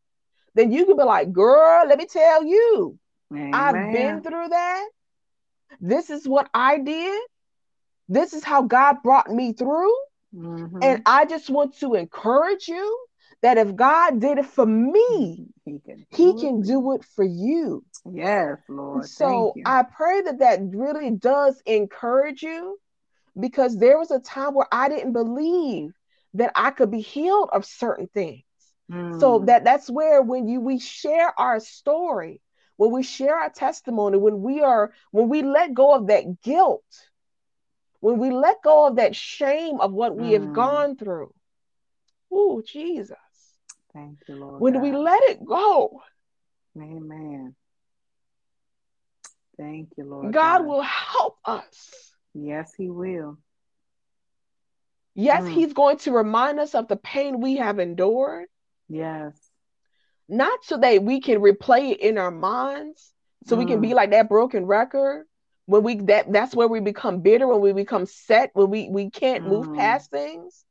[0.54, 2.98] then you can be like, girl, let me tell you,
[3.32, 3.54] Amen.
[3.54, 4.88] I've been through that.
[5.80, 7.22] This is what I did.
[8.08, 9.94] This is how God brought me through.
[10.34, 10.78] Mm-hmm.
[10.82, 13.06] And I just want to encourage you
[13.42, 16.66] that if God did it for me, He can do, he can it.
[16.66, 17.84] do it for you.
[18.10, 19.08] Yes, Lord.
[19.08, 22.78] So I pray that that really does encourage you
[23.38, 25.92] because there was a time where I didn't believe
[26.34, 28.42] that I could be healed of certain things.
[28.90, 29.20] Mm.
[29.20, 32.40] So that that's where when you we share our story,
[32.82, 36.82] when we share our testimony, when we are, when we let go of that guilt,
[38.00, 40.32] when we let go of that shame of what we mm.
[40.32, 41.32] have gone through.
[42.32, 43.16] Oh, Jesus.
[43.92, 44.60] Thank you, Lord.
[44.60, 44.82] When God.
[44.82, 46.02] we let it go.
[46.76, 47.54] Amen.
[49.56, 50.32] Thank you, Lord.
[50.32, 50.66] God, God.
[50.66, 52.12] will help us.
[52.34, 53.38] Yes, He will.
[55.14, 55.52] Yes, mm.
[55.52, 58.46] He's going to remind us of the pain we have endured.
[58.88, 59.41] Yes
[60.28, 63.12] not so that we can replay it in our minds,
[63.44, 63.58] so mm.
[63.58, 63.94] we can be mm.
[63.94, 65.26] like that broken record,
[65.66, 69.10] when we that that's where we become bitter when we become set when we we
[69.10, 69.72] can't move Mm.
[69.72, 70.64] past things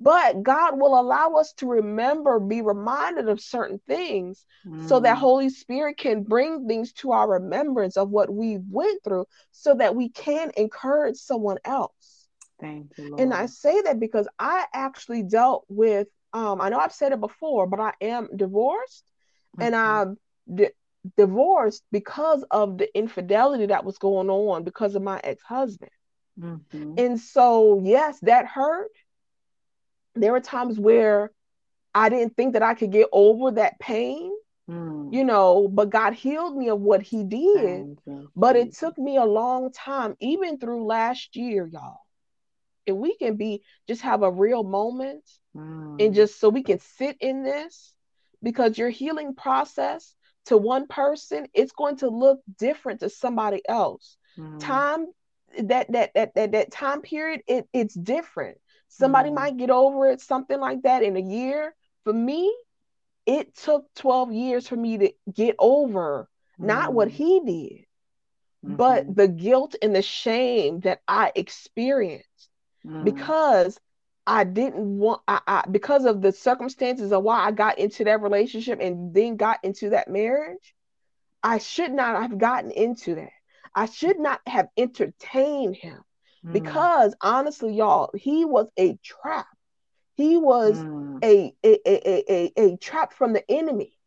[0.00, 4.44] but god will allow us to remember be reminded of certain things
[4.76, 5.18] so that Mm.
[5.18, 9.94] holy spirit can bring things to our remembrance of what we went through so that
[9.96, 12.28] we can encourage someone else
[12.60, 13.20] Thank you, Lord.
[13.20, 17.20] and i say that because i actually dealt with um i know i've said it
[17.20, 19.04] before but i am divorced
[19.58, 19.78] and Mhm.
[19.78, 20.18] I'm
[20.54, 20.70] di-
[21.16, 25.90] divorced because of the infidelity that was going on because of my ex-husband.
[26.38, 26.98] Mhm.
[26.98, 28.90] And so, yes, that hurt.
[30.14, 31.30] There were times where
[31.94, 34.32] I didn't think that I could get over that pain,
[34.68, 35.12] Mm.
[35.12, 38.00] you know, but God healed me of what he did.
[38.34, 42.00] But it took me a long time, even through last year, y'all.
[42.86, 45.24] If we can be just have a real moment
[45.54, 45.98] Mm.
[45.98, 47.94] and just so we can sit in this
[48.42, 50.14] because your healing process
[50.46, 54.60] to one person it's going to look different to somebody else Mm.
[54.60, 55.06] time
[55.62, 58.58] that that that that, that time period it, it's different
[58.88, 59.32] somebody Mm.
[59.32, 61.74] might get over it something like that in a year
[62.04, 62.54] for me
[63.26, 66.28] it took 12 years for me to get over
[66.62, 67.10] not what Mm.
[67.10, 67.84] he did
[68.62, 69.14] but Mhm.
[69.14, 72.50] the guilt and the shame that i experienced
[72.86, 73.02] Mm.
[73.02, 73.78] because
[74.26, 78.22] I didn't want I, I because of the circumstances of why I got into that
[78.22, 80.74] relationship and then got into that marriage,
[81.42, 83.30] I should not have gotten into that.
[83.74, 86.02] I should not have entertained him
[86.44, 86.50] Mm.
[86.52, 89.46] because honestly, y'all, he was a trap.
[90.14, 91.22] He was Mm.
[91.22, 93.98] a a, a, a, a, a trap from the enemy.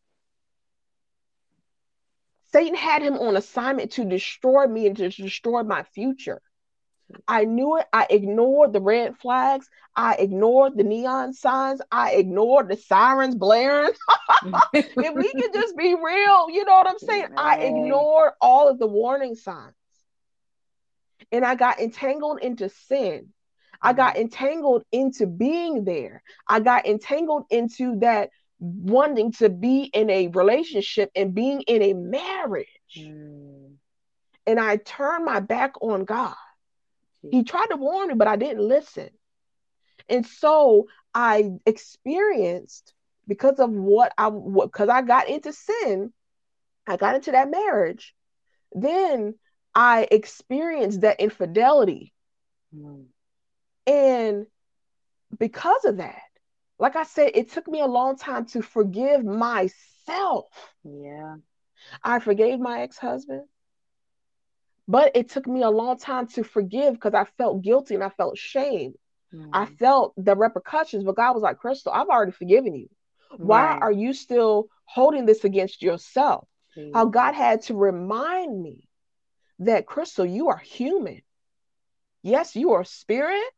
[2.51, 6.41] Satan had him on assignment to destroy me and to destroy my future.
[7.28, 7.86] I knew it.
[7.93, 9.70] I ignored the red flags.
[9.95, 11.82] I ignored the neon signs.
[11.91, 13.93] I ignored the sirens blaring.
[14.74, 17.28] if we can just be real, you know what I'm saying?
[17.38, 19.74] I ignored all of the warning signs.
[21.32, 23.34] And I got entangled into sin.
[23.82, 24.22] I got Mm.
[24.22, 26.24] entangled into being there.
[26.47, 28.30] I got entangled into that
[28.60, 32.68] wanting to be in a relationship and being in a marriage.
[32.97, 33.76] Mm.
[34.47, 36.36] And I turned my back on God.
[37.22, 39.09] He tried to warn me, but I didn't listen.
[40.07, 42.93] And so I experienced
[43.28, 46.13] because of what I because I got into sin,
[46.88, 48.15] I got into that marriage.
[48.72, 49.36] Then
[49.76, 52.13] I experienced that infidelity.
[52.76, 53.05] Mm.
[53.86, 54.45] And
[55.38, 56.22] because of that,
[56.80, 60.47] like I said, it took me a long time to forgive myself.
[60.84, 61.36] Yeah.
[62.03, 63.43] I forgave my ex-husband.
[64.89, 68.09] But it took me a long time to forgive because I felt guilty and I
[68.09, 68.95] felt shame.
[69.53, 69.77] I Mm.
[69.77, 72.89] felt the repercussions, but God was like, Crystal, I've already forgiven you.
[73.37, 73.81] Why Right.
[73.83, 76.47] are you still holding this against yourself?
[76.93, 78.89] How God had to remind me
[79.59, 81.21] that, Crystal, you are human.
[82.23, 83.53] Yes, you are spirit.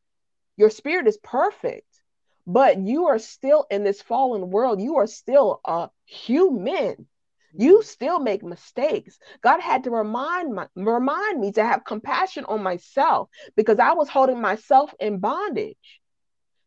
[0.58, 1.88] Your spirit is perfect,
[2.46, 4.82] but you are still in this fallen world.
[4.82, 7.08] You are still a human.
[7.54, 9.18] You still make mistakes.
[9.42, 14.10] God had to remind my, remind me to have compassion on myself because I was
[14.10, 16.02] holding myself in bondage.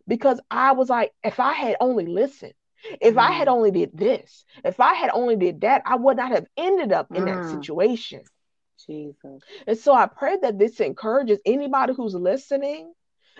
[0.06, 2.54] Because I was like, if I had only listened,
[3.00, 3.52] if I had Mm.
[3.52, 7.08] only did this, if I had only did that, I would not have ended up
[7.14, 7.44] in that Mm.
[7.44, 8.22] situation.
[8.86, 9.42] Jesus.
[9.66, 12.92] And so I pray that this encourages anybody who's listening.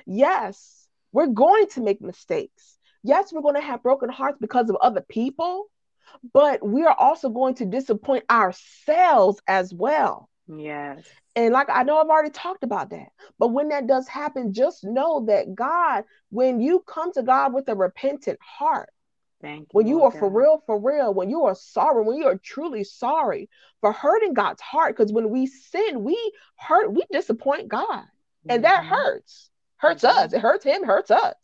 [0.07, 2.79] Yes, we're going to make mistakes.
[3.03, 5.67] Yes, we're going to have broken hearts because of other people,
[6.33, 10.29] but we are also going to disappoint ourselves as well.
[10.47, 11.05] Yes.
[11.37, 14.85] And like I know I've already talked about that, but when that does happen, just
[14.85, 18.91] know that God, when you come to God with a repentant heart,
[19.43, 19.69] Thank you.
[19.73, 22.85] when you are for real, for real, when you are sorry, when you are truly
[22.85, 23.49] sorry
[23.81, 26.17] for hurting God's heart, because when we sin, we
[26.57, 28.05] hurt, we disappoint God,
[28.49, 28.89] and that Mhm.
[28.89, 30.33] hurts, hurts us.
[30.33, 31.35] It hurts Him, hurts us.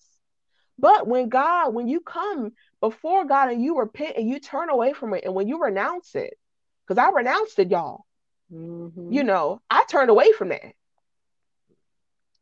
[0.78, 4.92] But when God, when you come before God and you repent and you turn away
[4.92, 6.34] from it, and when you renounce it,
[6.86, 8.04] because I renounced it, y'all,
[8.52, 9.12] Mhm.
[9.12, 10.74] you know, I turned away from that.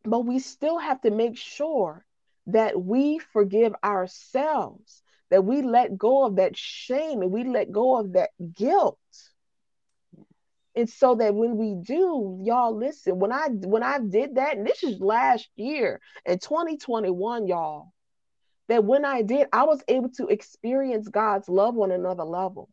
[0.04, 2.04] But we still have to make sure
[2.46, 7.96] that we forgive ourselves, that we let go of that shame and we let go
[7.98, 8.98] of that guilt.
[10.74, 14.66] And so that when we do, y'all listen, when I when I did that, and
[14.66, 17.92] this is last year in 2021, y'all,
[18.68, 22.68] that when I did, I was able to experience God's love on another level.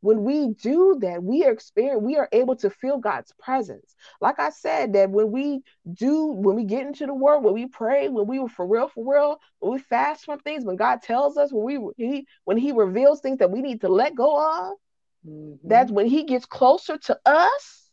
[0.00, 3.94] When we do that, we are experience, we are able to feel God's presence.
[4.20, 5.62] Like I said, that when we
[5.92, 8.88] do, when we get into the word, when we pray, when we were for real,
[8.88, 12.56] for real, when we fast from things, when God tells us, when we he when
[12.58, 14.76] He reveals things that we need to let go of,
[15.26, 15.58] Mhm.
[15.64, 17.90] that's when He gets closer to us.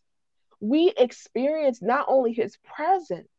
[0.61, 3.29] we experience not only his presence,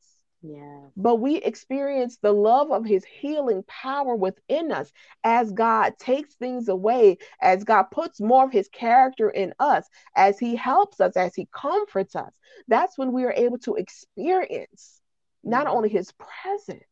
[0.46, 0.90] Yeah.
[0.96, 4.92] but we experience the love of his healing power within us
[5.24, 10.38] as God takes things away, as God puts more of his character in us, as
[10.38, 12.32] he helps us, as he comforts us.
[12.68, 15.00] That's when we are able to experience
[15.44, 16.84] not only his presence,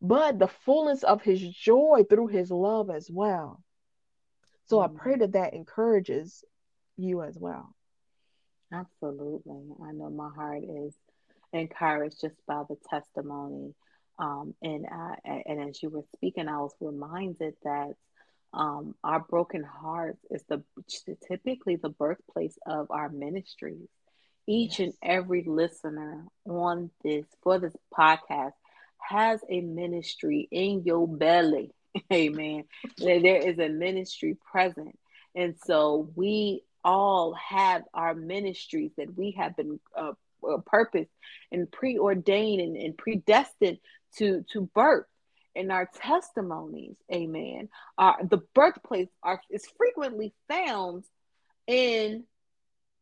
[0.00, 3.62] but the fullness of his joy through his love as well.
[4.66, 6.44] So I pray that that encourages
[6.96, 7.74] you as well.
[8.72, 9.74] Absolutely.
[9.82, 10.94] I know my heart is
[11.56, 13.74] encouraged just by the testimony.
[14.18, 17.94] Um, and I, and as you were speaking, I was reminded that
[18.54, 20.62] um, our broken hearts is the
[21.28, 23.88] typically the birthplace of our ministries.
[24.46, 28.52] Each and every listener on this for this podcast
[28.98, 31.72] has a ministry in your belly.
[32.12, 32.64] Amen.
[32.98, 34.98] There there is a ministry present.
[35.34, 40.12] And so we all have our ministries that we have been uh,
[40.48, 41.10] uh, purposed
[41.52, 43.78] and preordained and, and predestined
[44.16, 45.06] to to birth
[45.54, 47.68] and our testimonies amen.
[47.96, 51.04] Are the birthplace are is frequently found
[51.66, 52.24] in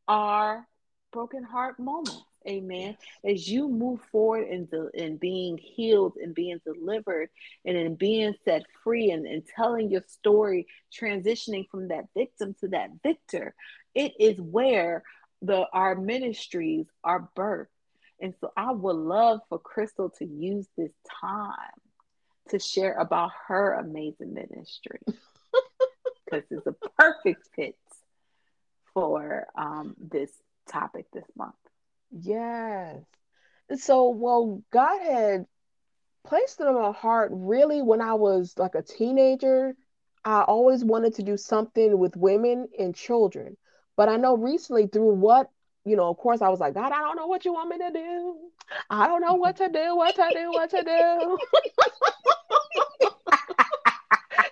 [0.09, 0.67] our
[1.13, 2.97] broken heart moments amen.
[3.25, 7.31] As you move forward in, the, in being healed and being delivered
[7.65, 12.69] and in being set free and, and telling your story transitioning from that victim to
[12.69, 13.55] that victor
[13.95, 15.03] it is where
[15.47, 17.67] the our ministries are birthed
[18.21, 21.81] and so i would love for crystal to use this time
[22.49, 25.01] to share about her amazing ministry
[26.25, 27.77] because it's a perfect fit
[28.95, 30.31] for um, this
[30.69, 31.55] topic this month.
[32.11, 33.01] Yes.
[33.69, 35.47] And so, well, God had
[36.25, 39.75] placed it on my heart really when I was like a teenager.
[40.25, 43.57] I always wanted to do something with women and children.
[43.97, 45.51] But I know recently through what,
[45.85, 47.79] you know, of course, I was like, God, I don't know what you want me
[47.79, 48.37] to do.
[48.91, 51.39] I don't know what to do, what to do, what to do.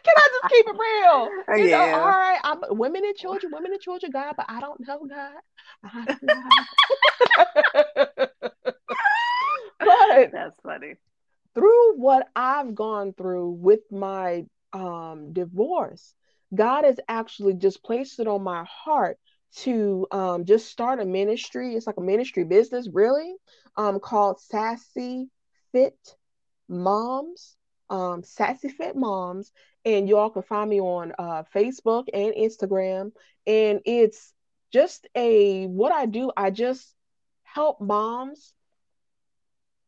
[0.04, 1.30] Can I just keep it real?
[1.58, 2.10] You know, all yeah.
[2.10, 5.40] right, I'm women and children, women and children, God, but I don't know, God.
[5.84, 6.42] I don't know.
[9.78, 10.94] but That's funny.
[11.54, 16.14] through what I've gone through with my um, divorce,
[16.54, 19.18] God has actually just placed it on my heart
[19.56, 21.74] to um, just start a ministry.
[21.74, 23.34] It's like a ministry business, really,
[23.76, 25.28] um, called Sassy
[25.72, 25.96] Fit
[26.68, 27.56] Moms.
[27.90, 29.52] Um, Sassy Fit Moms,
[29.84, 33.12] and y'all can find me on uh, Facebook and Instagram.
[33.46, 34.32] And it's
[34.72, 36.32] just a what I do.
[36.34, 36.94] I just
[37.42, 38.54] help moms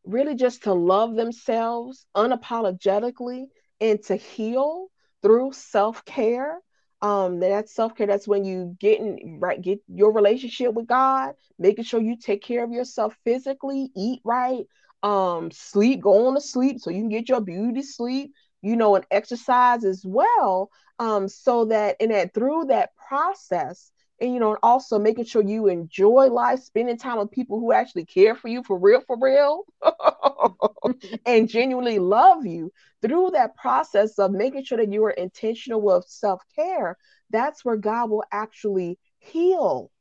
[0.03, 3.45] really just to love themselves unapologetically
[3.81, 4.87] and to heal
[5.23, 6.59] through self-care
[7.01, 11.83] um that self-care that's when you get in right get your relationship with god making
[11.83, 14.65] sure you take care of yourself physically eat right
[15.03, 18.95] um sleep go on to sleep so you can get your beauty sleep you know
[18.95, 20.69] and exercise as well
[20.99, 25.43] um so that and that through that process and you know and also making sure
[25.43, 29.17] you enjoy life spending time with people who actually care for you for real for
[29.19, 29.63] real
[31.25, 32.71] and genuinely love you
[33.01, 36.97] through that process of making sure that you are intentional with self-care
[37.29, 39.91] that's where god will actually heal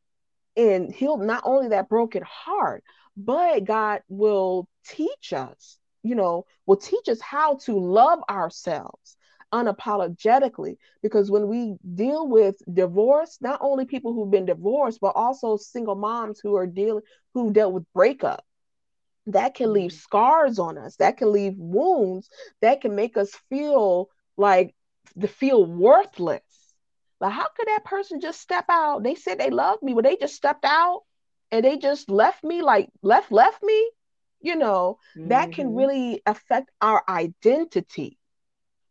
[0.57, 2.83] and heal not only that broken heart
[3.17, 9.17] but god will teach us you know will teach us how to love ourselves
[9.53, 10.77] unapologetically.
[11.03, 15.95] Because when we deal with divorce not only people who've been divorced but also single
[15.95, 17.03] moms who are dealing
[17.35, 18.45] who dealt with breakup
[19.27, 22.29] that can leave scars on us that can leave wounds
[22.61, 24.75] that can make us feel like
[25.21, 26.75] to feel worthless.
[27.21, 29.03] Like how could that person just step out?
[29.03, 31.03] They said they loved me but they just stepped out
[31.51, 33.91] and they just left me like left left me
[34.41, 34.99] you know?
[35.25, 35.75] That can Mhm.
[35.75, 38.19] really affect our identity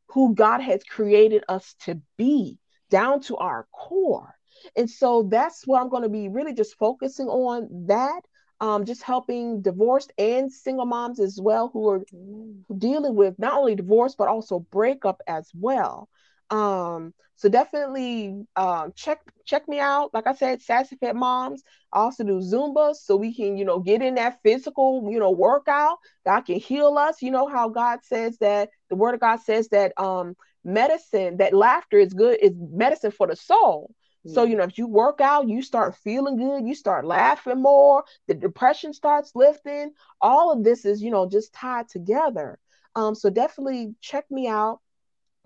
[0.09, 2.59] who god has created us to be
[2.89, 4.33] down to our core.
[4.75, 8.21] And so that's what i'm going to be really just focusing on that
[8.63, 12.63] um, just helping divorced and single moms as well who are Mm.
[12.77, 16.09] dealing with not only divorce but also breakup as well.
[16.49, 20.13] Um, so definitely um, check check me out.
[20.13, 21.63] Like I said, Sassy Fit Moms.
[21.93, 25.31] I also do Zumba, so we can you know get in that physical you know
[25.31, 25.97] workout.
[26.25, 27.21] God can heal us.
[27.21, 31.53] You know how God says that the Word of God says that um, medicine, that
[31.53, 33.91] laughter is good, is medicine for the soul.
[34.25, 38.05] So, you know, if you work out, you start feeling good, you start laughing more,
[38.27, 39.91] the depression starts lifting.
[40.21, 42.57] All of this is, you know, just tied together.
[42.95, 44.79] Um, so definitely check me out.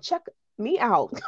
[0.04, 0.22] Check
[0.60, 1.20] me out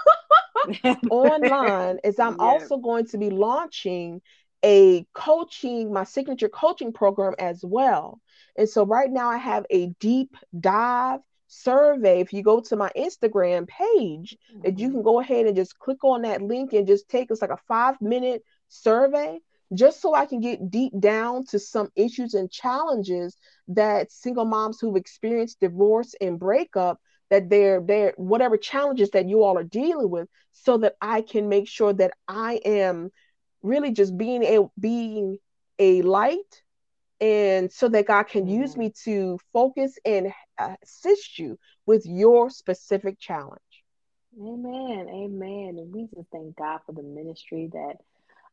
[1.09, 2.45] online as I'm yeah.
[2.45, 4.21] also going to be launching
[4.63, 8.19] a coaching, my signature coaching program as well.
[8.57, 12.21] And so right now I have a deep dive survey.
[12.21, 14.61] If you go to my Instagram page, mm-hmm.
[14.61, 17.41] that you can go ahead and just click on that link and just take us
[17.41, 19.39] like a five minute survey
[19.73, 23.35] just so I can get deep down to some issues and challenges
[23.67, 29.43] that single moms who've experienced divorce and breakup that they're they're whatever challenges that you
[29.43, 33.11] all are dealing with so that I can make sure that I am
[33.61, 35.37] really just being a being
[35.77, 36.63] a light
[37.21, 43.19] and so that God can use me to focus and assist you with your specific
[43.19, 43.59] challenge.
[44.39, 45.07] Amen.
[45.09, 45.75] Amen.
[45.77, 47.97] And we just thank God for the ministry that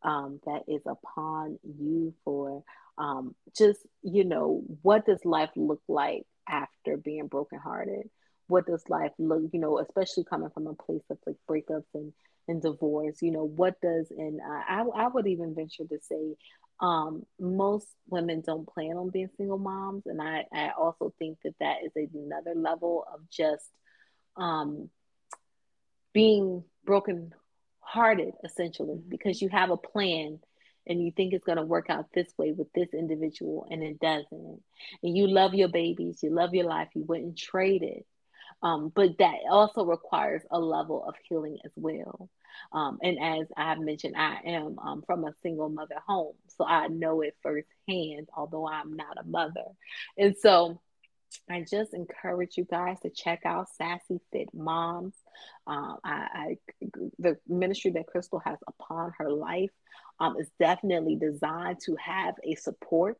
[0.03, 2.63] um, that is upon you for
[2.99, 8.09] um, just, you know, what does life look like after being brokenhearted?
[8.49, 12.13] What does life look, you know, especially coming from a place of like breakups and,
[12.49, 16.37] and divorce, you know, what does, and uh, I, I would even venture to say,
[16.81, 20.05] um, most women don't plan on being single moms.
[20.07, 23.65] And I, I also think that that is another level of just
[24.37, 24.91] um,
[26.13, 27.33] being broken
[27.81, 29.09] hearted essentially mm-hmm.
[29.09, 30.39] because you have a plan
[30.89, 34.01] and you think it's going to work out this way with this individual and it
[34.01, 34.61] doesn't
[35.03, 38.05] and you love your babies you love your life you wouldn't trade it
[38.63, 42.29] um, but that also requires a level of healing as well
[42.73, 46.65] um, and as I have mentioned i am um, from a single mother home so
[46.65, 49.65] i know it firsthand although i'm not a mother
[50.17, 50.81] and so
[51.51, 55.15] I just encourage you guys to check out Sassy Fit Moms.
[55.67, 56.57] Um, I, I,
[57.19, 59.71] the ministry that Crystal has upon her life
[60.19, 63.19] um, is definitely designed to have a support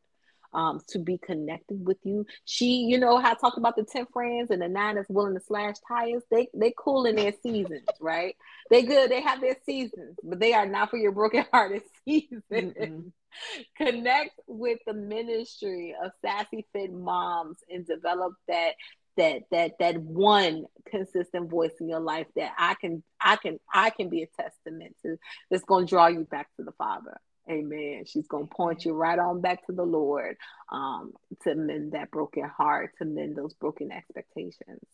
[0.57, 2.25] um, to be connected with you.
[2.43, 5.35] She, you know, how I talked about the 10 friends and the nine that's willing
[5.35, 6.23] to slash tires.
[6.31, 8.35] They they cool in their seasons, right?
[8.71, 13.13] They good, they have their seasons, but they are not for your broken hearted season.
[13.77, 18.71] Connect with the ministry of Sassy Fit Moms and develop that
[19.15, 23.91] that that that one consistent voice in your life that I can I can I
[23.91, 25.17] can be a testament to
[25.51, 27.19] that's going to draw you back to the Father.
[27.49, 28.03] Amen.
[28.05, 30.37] She's going to point you right on back to the Lord
[30.71, 34.85] um, to mend that broken heart, to mend those broken expectations.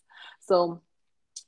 [0.41, 0.81] So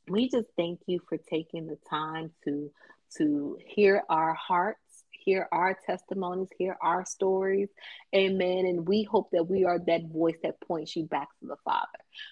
[0.08, 2.72] we just thank you for taking the time to
[3.18, 4.80] to hear our hearts
[5.26, 7.70] hear our testimonies, hear our stories.
[8.16, 8.66] Amen.
[8.66, 11.88] And we hope that we are that voice that points you back to the Father.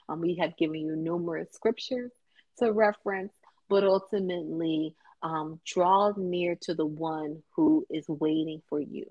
[0.07, 2.11] Um, we have given you numerous scriptures
[2.59, 3.33] to reference,
[3.67, 9.09] but ultimately, um, draw near to the one who is waiting for you.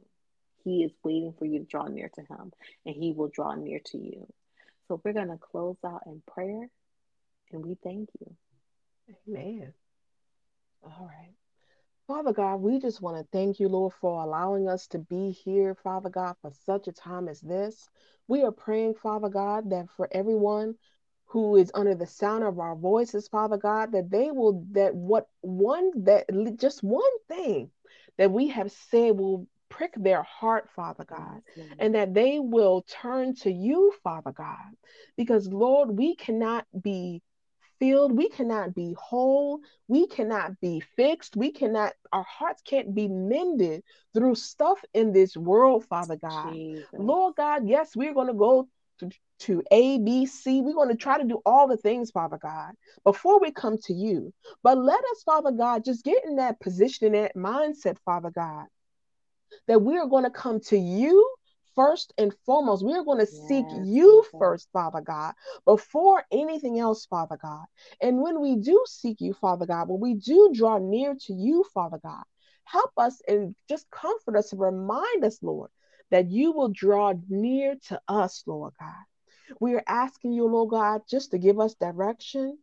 [0.63, 2.53] He is waiting for you to draw near to him,
[2.87, 4.29] and he will draw near to you.
[4.87, 6.69] So we're going to close out in prayer,
[7.51, 8.37] and we thank you.
[9.27, 9.73] Amen.
[10.85, 11.35] All right.
[12.07, 15.75] Father God, we just want to thank you, Lord, for allowing us to be here,
[15.75, 17.89] Father God, for such a time as this.
[18.29, 20.75] We are praying, Father God, that for everyone
[21.33, 25.28] who is under the sound of our voices, Father God, that they will, that what
[25.41, 26.26] one, that
[26.61, 27.70] just one thing
[28.18, 31.41] that we have said will prick their heart, Father God,
[31.78, 34.76] and that they will turn to you, Father God,
[35.16, 37.22] because Lord, we cannot be
[37.80, 38.12] filled.
[38.14, 39.61] We cannot be whole.
[39.89, 41.35] We cannot be fixed.
[41.35, 46.53] We cannot, our hearts can't be mended through stuff in this world, Father God.
[46.53, 46.87] Jesus.
[46.93, 48.68] Lord God, yes, we're going to go
[49.43, 50.61] to, A, B, C.
[50.61, 52.72] We're going to try to do all the things, Father God,
[53.05, 54.32] before we come to you.
[54.62, 58.66] But let us, Father God, just get in that position, in that mindset, Father God,
[59.68, 61.34] that we are going to come to you
[61.74, 62.84] first and foremost.
[62.84, 65.34] We are going to yes, seek you first, Father God,
[65.64, 67.64] before anything else, Father God.
[68.01, 71.64] And when we do seek you, Father God, when we do draw near to you,
[71.74, 72.22] Father God,
[72.64, 75.70] help us and just comfort us and remind us, Lord,
[76.11, 78.93] that you will draw near to us, Lord God.
[79.61, 82.59] We are asking you, Lord God, just to give us direction,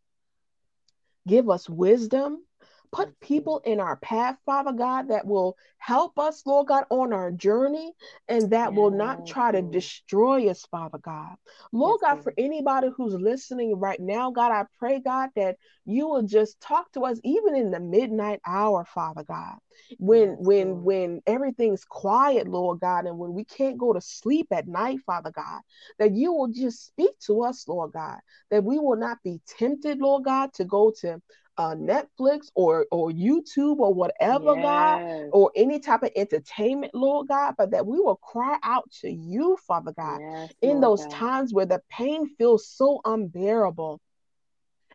[1.28, 2.44] give us wisdom,
[2.92, 7.32] Put people in our path, Father God, that will help us, Lord God, on our
[7.32, 7.94] journey
[8.28, 11.36] and that will not try to destroy us, Father God.
[11.72, 16.24] Lord God, for anybody who's listening right now, God, I pray, God, that you will
[16.24, 19.58] just talk to us even in the midnight hour, Father God.
[19.98, 24.68] When when when everything's quiet, Lord God, and when we can't go to sleep at
[24.68, 25.62] night, Father God,
[26.00, 28.20] that you will just speak to us, Lord God,
[28.52, 31.22] that we will not be tempted, Lord God, to go to
[31.60, 34.64] uh, Netflix or or YouTube or whatever, yes.
[34.64, 39.12] God, or any type of entertainment, Lord God, but that we will cry out to
[39.12, 41.12] you, Father God, yes, in Lord those God.
[41.12, 44.00] times where the pain feels so unbearable.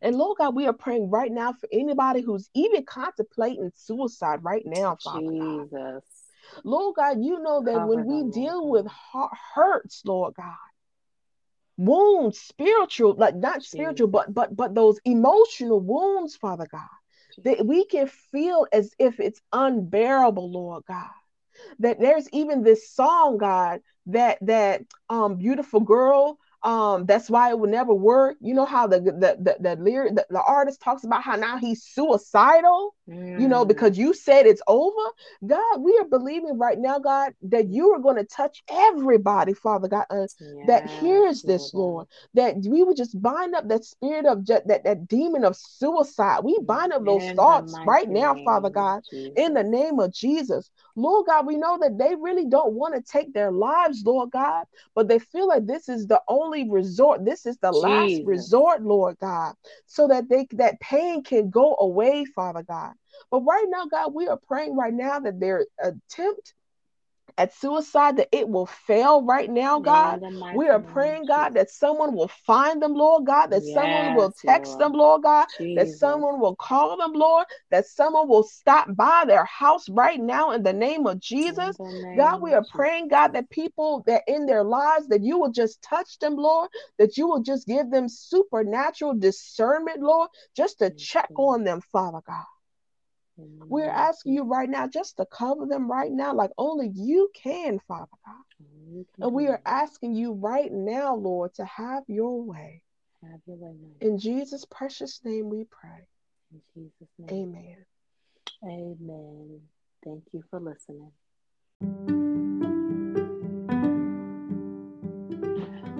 [0.00, 4.64] And Lord God, we are praying right now for anybody who's even contemplating suicide right
[4.64, 5.70] now, Father Jesus.
[5.70, 6.02] God.
[6.64, 8.86] Lord God, you know that Cover when we deal with
[9.54, 10.54] hurts, Lord God,
[11.76, 16.82] wounds, spiritual, like not spiritual, but but but those emotional wounds, Father God,
[17.44, 21.10] that we can feel as if it's unbearable, Lord God.
[21.80, 27.58] That there's even this song, God, that that um beautiful girl um that's why it
[27.58, 28.36] would never work.
[28.40, 31.58] You know how the the the, the lyric the, the artist talks about how now
[31.58, 32.94] he's suicidal?
[33.08, 33.38] Mm.
[33.40, 35.06] you know because you said it's over?
[35.46, 39.88] God we are believing right now god that you are going to touch everybody father
[39.88, 42.06] god uh, yes, that hears this lord.
[42.34, 46.40] That we would just bind up that spirit of ju- that that demon of suicide.
[46.44, 49.02] We bind up those in thoughts right now father god
[49.36, 50.70] in the name of jesus.
[50.96, 54.64] Lord god we know that they really don't want to take their lives lord god
[54.94, 57.24] but they feel like this is the only only resort.
[57.24, 57.82] This is the Jesus.
[57.82, 59.54] last resort, Lord God,
[59.86, 62.92] so that they that pain can go away, Father God.
[63.30, 66.54] But right now, God, we are praying right now that their attempt
[67.36, 70.20] at suicide that it will fail right now, God.
[70.54, 74.32] We are praying, God, that someone will find them, Lord God, that yes, someone will
[74.32, 74.80] text Lord.
[74.80, 75.74] them, Lord God, Jesus.
[75.76, 80.52] that someone will call them, Lord, that someone will stop by their house right now
[80.52, 81.78] in the name of Jesus.
[81.80, 85.50] Name God, we are praying, God, that people that in their lives, that you will
[85.50, 90.90] just touch them, Lord, that you will just give them supernatural discernment, Lord, just to
[90.90, 92.44] check on them, Father God.
[93.36, 93.98] We're mm-hmm.
[93.98, 98.06] asking you right now just to cover them right now, like only you can, Father
[98.24, 99.04] God.
[99.20, 102.82] And we are asking you right now, Lord, to have your way.
[103.22, 106.06] Have your way, In Jesus' precious name we pray.
[106.52, 107.56] In Jesus' name.
[107.56, 107.84] Amen.
[108.64, 109.60] Amen.
[110.04, 111.10] Thank you for listening.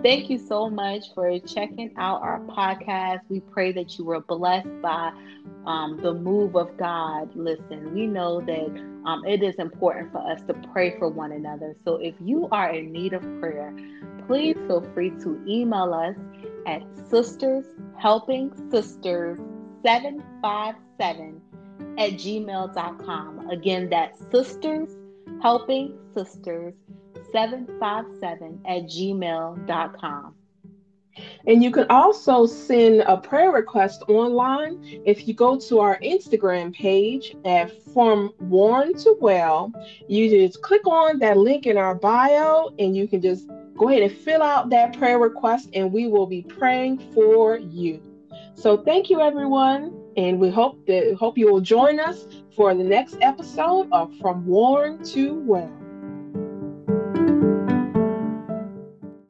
[0.04, 3.20] Thank you so much for checking out our podcast.
[3.30, 5.12] We pray that you were blessed by
[5.64, 7.34] um, the move of God.
[7.34, 11.74] Listen, we know that um, it is important for us to pray for one another.
[11.86, 13.74] So if you are in need of prayer,
[14.26, 16.16] please feel free to email us
[16.66, 17.64] at sisters
[17.98, 19.38] helping sisters
[19.82, 21.40] 757
[21.96, 23.48] at gmail.com.
[23.48, 24.90] Again, that's sisters
[25.40, 26.74] helping sisters
[27.34, 30.34] 757 at gmail.com.
[31.46, 36.72] And you can also send a prayer request online if you go to our Instagram
[36.72, 39.72] page at From Worn to Well.
[40.08, 44.02] You just click on that link in our bio and you can just go ahead
[44.02, 48.00] and fill out that prayer request and we will be praying for you.
[48.54, 52.84] So thank you everyone and we hope that hope you will join us for the
[52.84, 55.83] next episode of From Worn to Well.